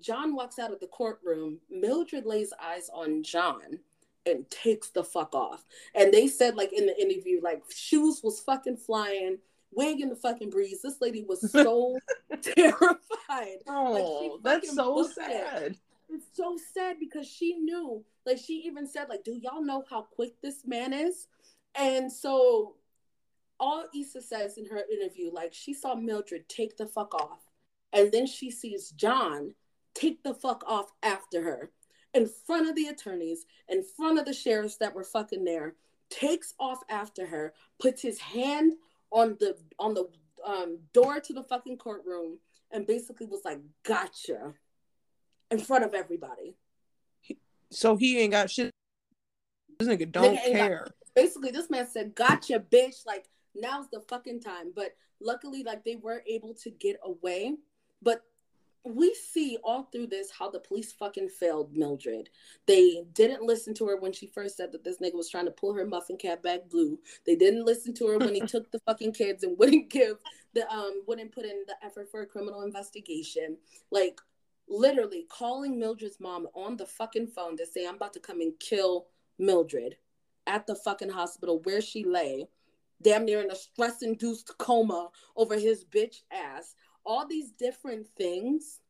[0.00, 1.58] John walks out of the courtroom.
[1.70, 3.80] Mildred lays eyes on John
[4.26, 5.64] and takes the fuck off.
[5.94, 9.38] And they said, like in the interview, like shoes was fucking flying
[9.72, 10.80] wig in the fucking breeze.
[10.82, 11.98] This lady was so
[12.42, 13.58] terrified.
[13.68, 15.72] Oh, like that's so sad.
[15.72, 15.78] It.
[16.10, 20.02] It's so sad because she knew, like she even said, like, do y'all know how
[20.02, 21.26] quick this man is?
[21.74, 22.76] And so
[23.60, 27.40] all Isa says in her interview, like she saw Mildred take the fuck off.
[27.92, 29.54] And then she sees John
[29.94, 31.70] take the fuck off after her
[32.14, 35.74] in front of the attorneys, in front of the sheriffs that were fucking there,
[36.10, 38.74] takes off after her, puts his hand
[39.10, 40.08] on the on the
[40.44, 42.38] um, door to the fucking courtroom
[42.70, 44.54] and basically was like, "Gotcha,"
[45.50, 46.56] in front of everybody.
[47.70, 48.70] So he ain't got shit.
[49.78, 50.84] This nigga don't nigga care.
[50.84, 54.72] Got, basically, this man said, "Gotcha, bitch!" Like now's the fucking time.
[54.74, 57.54] But luckily, like they were able to get away.
[58.02, 58.22] But
[58.84, 62.30] we see all through this how the police fucking failed Mildred.
[62.66, 65.50] They didn't listen to her when she first said that this nigga was trying to
[65.50, 66.98] pull her muffin cap back blue.
[67.26, 70.16] They didn't listen to her when he took the fucking kids and wouldn't give
[70.54, 73.56] the um wouldn't put in the effort for a criminal investigation.
[73.90, 74.20] Like
[74.68, 78.58] literally calling Mildred's mom on the fucking phone to say I'm about to come and
[78.58, 79.06] kill
[79.38, 79.96] Mildred
[80.46, 82.48] at the fucking hospital where she lay,
[83.02, 86.74] damn near in a stress induced coma over his bitch ass
[87.08, 88.80] all these different things.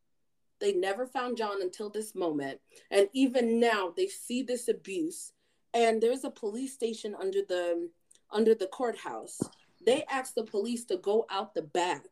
[0.60, 2.60] They never found John until this moment.
[2.90, 5.32] And even now they see this abuse.
[5.72, 7.88] And there's a police station under the
[8.30, 9.40] under the courthouse.
[9.86, 12.04] They ask the police to go out the back.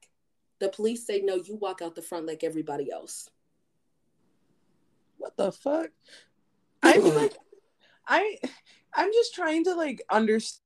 [0.61, 3.29] The police say, no, you walk out the front like everybody else.
[5.19, 5.91] What the fuck?
[6.83, 7.35] I mean, like,
[8.07, 8.39] I,
[8.95, 10.63] I'm just trying to like understand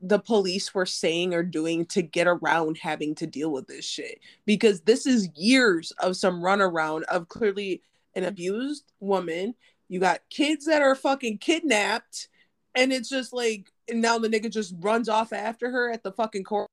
[0.00, 4.20] the police were saying or doing to get around having to deal with this shit.
[4.44, 7.82] Because this is years of some runaround of clearly
[8.14, 9.54] an abused woman.
[9.88, 12.28] You got kids that are fucking kidnapped.
[12.74, 16.12] And it's just like and now the nigga just runs off after her at the
[16.12, 16.68] fucking court.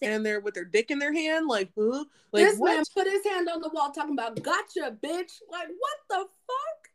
[0.00, 2.04] There with their dick in their hand like huh?
[2.30, 2.74] like this what?
[2.74, 5.40] man put his hand on the wall talking about gotcha bitch.
[5.50, 6.90] Like what the fuck?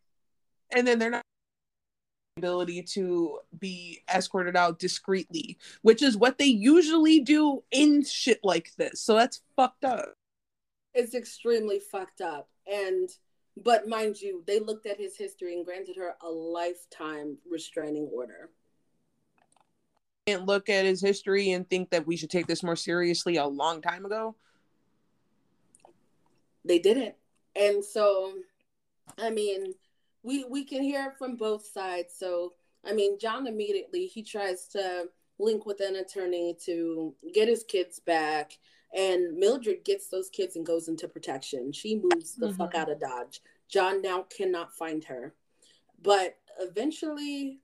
[0.69, 1.20] And then they're not
[2.41, 8.71] ability to be escorted out discreetly, which is what they usually do in shit like
[8.77, 8.99] this.
[8.99, 10.15] So that's fucked up.
[10.95, 12.49] It's extremely fucked up.
[12.65, 13.09] And
[13.63, 18.49] but mind you, they looked at his history and granted her a lifetime restraining order.
[20.25, 23.45] And look at his history and think that we should take this more seriously a
[23.45, 24.35] long time ago.
[26.65, 27.15] They didn't.
[27.55, 28.33] And so
[29.17, 29.75] I mean,
[30.23, 32.13] we we can hear it from both sides.
[32.17, 32.53] So
[32.85, 35.05] I mean, John immediately he tries to
[35.39, 38.57] link with an attorney to get his kids back,
[38.95, 41.71] and Mildred gets those kids and goes into protection.
[41.71, 42.57] She moves the mm-hmm.
[42.57, 43.41] fuck out of Dodge.
[43.67, 45.33] John now cannot find her,
[46.01, 47.59] but eventually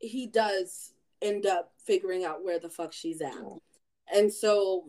[0.00, 0.92] he does
[1.22, 3.34] end up figuring out where the fuck she's at.
[4.14, 4.84] And so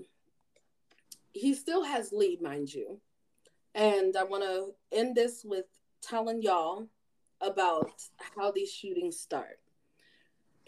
[1.32, 3.00] he still has Lee, mind you.
[3.74, 5.66] And I want to end this with
[6.08, 6.88] telling y'all
[7.42, 7.92] about
[8.36, 9.60] how these shootings start.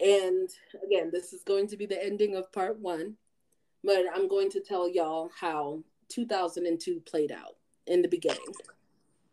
[0.00, 0.48] And
[0.84, 3.16] again, this is going to be the ending of part one,
[3.82, 7.56] but I'm going to tell y'all how 2002 played out
[7.86, 8.54] in the beginning.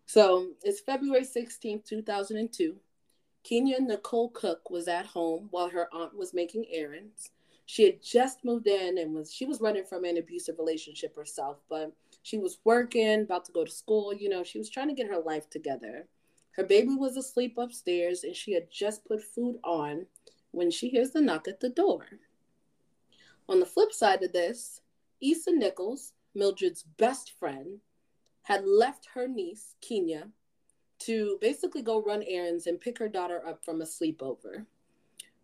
[0.06, 2.76] So it's February 16th, 2002.
[3.44, 7.30] Keenya Nicole Cook was at home while her aunt was making errands.
[7.68, 11.57] She had just moved in and was she was running from an abusive relationship herself,
[11.69, 11.91] but
[12.26, 15.11] she was working, about to go to school, you know, she was trying to get
[15.11, 16.07] her life together.
[16.53, 20.07] Her baby was asleep upstairs and she had just put food on
[20.49, 22.07] when she hears the knock at the door.
[23.47, 24.81] On the flip side of this,
[25.22, 27.80] Isa Nichols, Mildred's best friend,
[28.41, 30.30] had left her niece, Keenya,
[31.02, 34.65] to basically go run errands and pick her daughter up from a sleepover.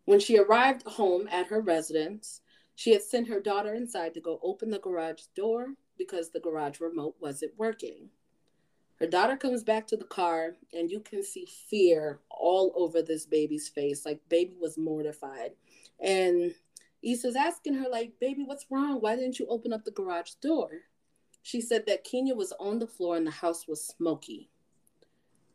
[0.05, 2.41] When she arrived home at her residence,
[2.73, 6.79] she had sent her daughter inside to go open the garage door because the garage
[6.79, 8.09] remote wasn't working.
[8.99, 13.27] Her daughter comes back to the car, and you can see fear all over this
[13.27, 14.03] baby's face.
[14.03, 15.51] Like, baby was mortified.
[15.99, 16.55] And
[17.03, 18.99] Isa's asking her, like, baby, what's wrong?
[18.99, 20.69] Why didn't you open up the garage door?
[21.43, 24.49] She said that Keenya was on the floor and the house was smoky.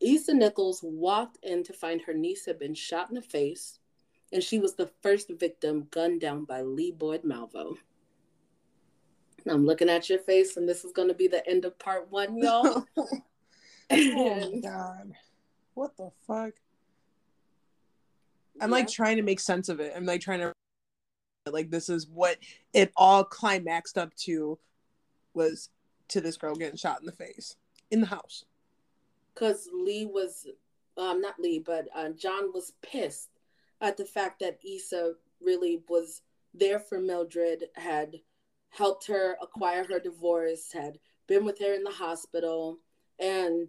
[0.01, 3.79] Isa Nichols walked in to find her niece had been shot in the face,
[4.33, 7.79] and she was the first victim gunned down by Lee Boyd Malvo.
[9.49, 12.11] I'm looking at your face, and this is going to be the end of part
[12.11, 12.85] one, y'all.
[12.97, 13.21] oh
[13.91, 15.13] my god.
[15.75, 16.53] What the fuck?
[18.61, 18.77] I'm yeah.
[18.77, 19.93] like trying to make sense of it.
[19.95, 20.53] I'm like trying to
[21.51, 22.39] like this is what
[22.73, 24.59] it all climaxed up to
[25.35, 25.69] was
[26.09, 27.57] to this girl getting shot in the face
[27.91, 28.45] in the house.
[29.35, 30.47] Cause Lee was
[30.97, 33.29] um not Lee, but uh, John was pissed
[33.81, 36.23] at the fact that Isa really was
[36.55, 38.17] there for Mildred, had
[38.77, 42.79] helped her acquire her divorce, had been with her in the hospital,
[43.19, 43.69] and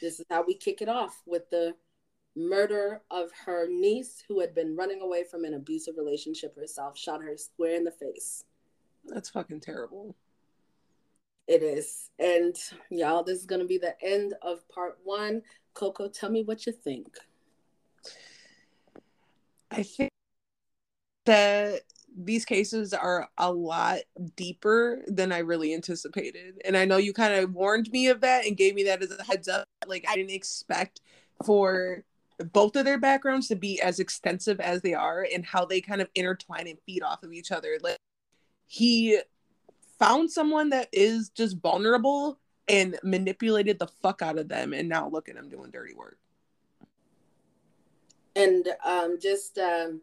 [0.00, 1.74] this is how we kick it off with the
[2.36, 7.22] murder of her niece who had been running away from an abusive relationship herself, shot
[7.22, 8.44] her square in the face.
[9.06, 10.14] That's fucking terrible.
[11.46, 12.10] It is.
[12.18, 12.56] And
[12.90, 15.42] y'all, this is going to be the end of part one.
[15.74, 17.16] Coco, tell me what you think.
[19.70, 20.10] I think
[21.24, 21.82] that
[22.16, 23.98] these cases are a lot
[24.36, 26.60] deeper than I really anticipated.
[26.64, 29.10] And I know you kind of warned me of that and gave me that as
[29.10, 29.68] a heads up.
[29.86, 31.00] Like, I didn't expect
[31.44, 32.04] for
[32.52, 36.00] both of their backgrounds to be as extensive as they are and how they kind
[36.00, 37.78] of intertwine and feed off of each other.
[37.82, 37.98] Like,
[38.66, 39.20] he
[39.98, 42.38] found someone that is just vulnerable
[42.68, 44.72] and manipulated the fuck out of them.
[44.72, 46.18] And now look at him doing dirty work
[48.36, 50.02] and um, just um,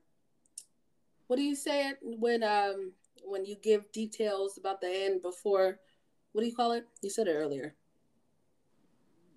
[1.33, 2.91] what do you say it when um,
[3.23, 5.79] when you give details about the end before?
[6.31, 6.85] What do you call it?
[7.01, 7.73] You said it earlier.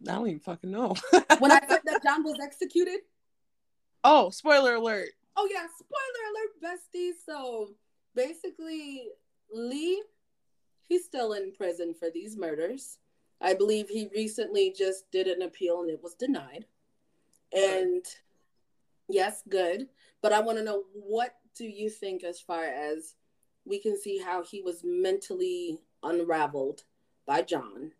[0.06, 0.94] I don't even fucking know.
[1.38, 2.98] when I said that John was executed.
[4.04, 5.08] Oh, spoiler alert!
[5.38, 7.14] Oh yeah, spoiler alert, besties.
[7.24, 7.70] So
[8.14, 9.04] basically,
[9.50, 10.02] Lee,
[10.82, 12.98] he's still in prison for these murders.
[13.40, 16.66] I believe he recently just did an appeal and it was denied.
[17.54, 18.04] And
[19.08, 19.88] Yes, good.
[20.22, 23.14] But I want to know what do you think as far as
[23.64, 26.82] we can see how he was mentally unraveled
[27.26, 27.92] by John,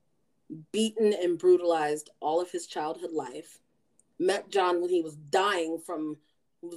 [0.72, 3.58] beaten and brutalized all of his childhood life,
[4.18, 6.16] met John when he was dying from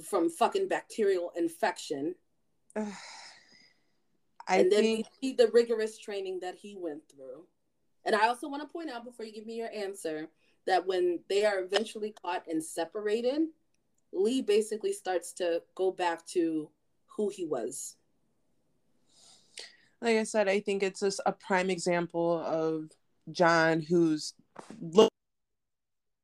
[0.04, 2.14] from fucking bacterial infection.
[2.76, 5.06] I and then think...
[5.20, 7.44] we see the rigorous training that he went through.
[8.04, 10.28] And I also want to point out before you give me your answer
[10.66, 13.42] that when they are eventually caught and separated,
[14.12, 16.68] Lee basically starts to go back to
[17.16, 17.96] who he was.
[20.00, 22.90] Like I said, I think it's just a prime example of
[23.30, 24.34] John who's
[24.80, 25.10] look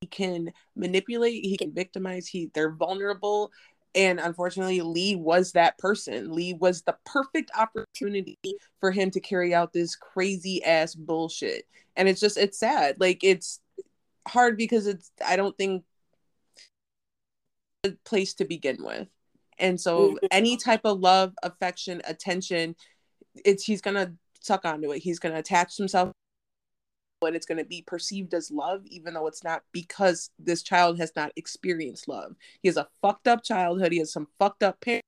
[0.00, 3.50] he can manipulate, he can victimize, he they're vulnerable.
[3.94, 6.30] And unfortunately, Lee was that person.
[6.30, 8.38] Lee was the perfect opportunity
[8.78, 11.66] for him to carry out this crazy ass bullshit.
[11.96, 13.00] And it's just it's sad.
[13.00, 13.60] Like it's
[14.28, 15.84] hard because it's I don't think
[18.04, 19.08] place to begin with.
[19.58, 20.26] And so mm-hmm.
[20.30, 22.76] any type of love, affection, attention,
[23.44, 24.98] it's he's gonna suck onto it.
[24.98, 26.12] He's gonna attach himself
[27.22, 31.12] and it's gonna be perceived as love, even though it's not because this child has
[31.16, 32.36] not experienced love.
[32.62, 35.02] He has a fucked up childhood, he has some fucked up parents.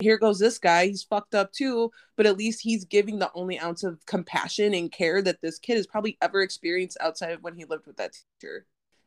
[0.00, 3.58] Here goes this guy, he's fucked up too, but at least he's giving the only
[3.58, 7.54] ounce of compassion and care that this kid has probably ever experienced outside of when
[7.54, 8.66] he lived with that teacher.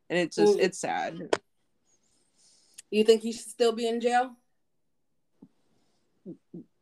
[0.09, 0.61] And it's just, mm.
[0.61, 1.35] it's sad.
[2.93, 4.35] You think he should still be in jail?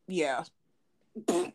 [0.10, 0.44] Yeah.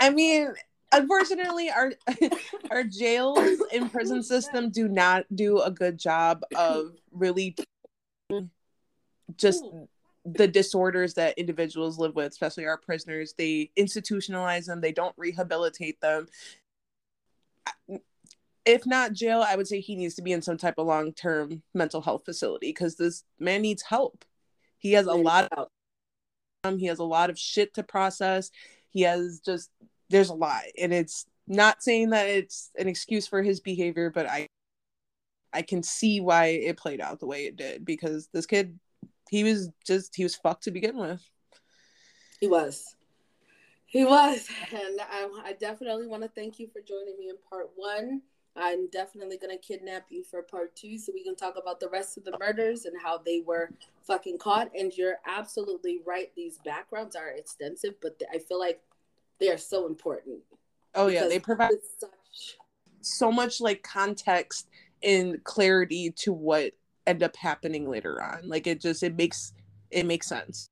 [0.00, 0.54] I mean,
[0.92, 1.94] unfortunately, our
[2.70, 7.56] our jails and prison system do not do a good job of really
[9.36, 9.64] just
[10.24, 13.34] the disorders that individuals live with, especially our prisoners.
[13.36, 14.80] They institutionalize them.
[14.80, 16.28] They don't rehabilitate them.
[18.68, 21.14] If not jail, I would say he needs to be in some type of long
[21.14, 24.26] term mental health facility because this man needs help.
[24.76, 25.68] He has a lot of
[26.64, 28.50] um, he has a lot of shit to process.
[28.90, 29.70] He has just
[30.10, 34.26] there's a lot, and it's not saying that it's an excuse for his behavior, but
[34.26, 34.46] I
[35.50, 38.78] I can see why it played out the way it did because this kid
[39.30, 41.22] he was just he was fucked to begin with.
[42.38, 42.84] He was.
[43.86, 44.46] He was.
[44.70, 48.20] And I, I definitely want to thank you for joining me in part one.
[48.60, 51.88] I'm definitely going to kidnap you for part two so we can talk about the
[51.88, 53.70] rest of the murders and how they were
[54.02, 54.70] fucking caught.
[54.76, 56.32] And you're absolutely right.
[56.36, 58.80] These backgrounds are extensive, but I feel like
[59.38, 60.40] they are so important.
[60.94, 61.28] Oh, yeah.
[61.28, 62.56] They provide such...
[63.00, 64.68] so much like context
[65.02, 66.72] and clarity to what
[67.06, 68.48] end up happening later on.
[68.48, 69.52] Like it just, it makes,
[69.90, 70.70] it makes sense.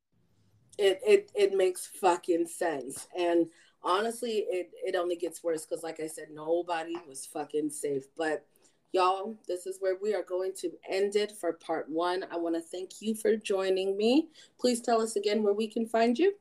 [0.77, 3.07] It, it, it makes fucking sense.
[3.17, 3.47] And
[3.87, 8.05] honestly, it it only gets worse because, like I said, nobody was fucking safe.
[8.17, 8.45] But
[8.93, 12.27] y'all, this is where we are going to end it for part one.
[12.31, 14.29] I want to thank you for joining me.
[14.59, 16.35] Please tell us again where we can find you.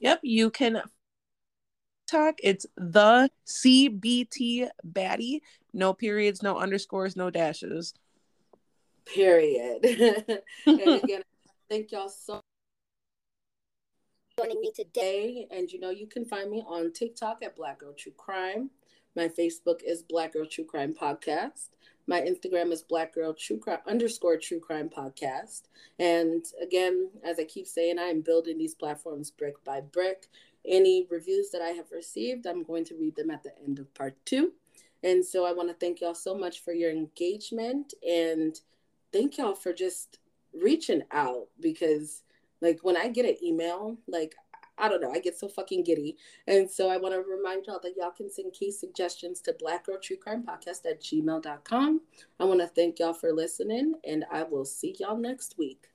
[0.00, 0.82] Yep, you can
[2.08, 2.34] talk.
[2.42, 5.40] It's the CBT baddie.
[5.72, 7.94] No periods, no underscores, no dashes.
[9.06, 9.84] Period.
[10.66, 11.22] and again,
[11.70, 12.42] thank y'all so
[14.38, 15.48] joining me today.
[15.50, 18.70] And you know, you can find me on TikTok at Black Girl True Crime.
[19.16, 21.70] My Facebook is Black Girl True Crime Podcast.
[22.06, 25.62] My Instagram is Black Girl True Crime underscore True Crime Podcast.
[25.98, 30.26] And again, as I keep saying, I am building these platforms brick by brick.
[30.64, 33.92] Any reviews that I have received, I'm going to read them at the end of
[33.94, 34.52] part two.
[35.02, 38.58] And so I want to thank y'all so much for your engagement and
[39.12, 40.20] thank y'all for just
[40.54, 42.22] reaching out because
[42.60, 44.34] like when I get an email, like
[44.80, 46.16] I don't know, I get so fucking giddy.
[46.46, 49.86] And so I want to remind y'all that y'all can send case suggestions to Black
[49.86, 52.00] Girl True Crime Podcast at gmail.com.
[52.38, 55.88] I want to thank y'all for listening, and I will see y'all next week.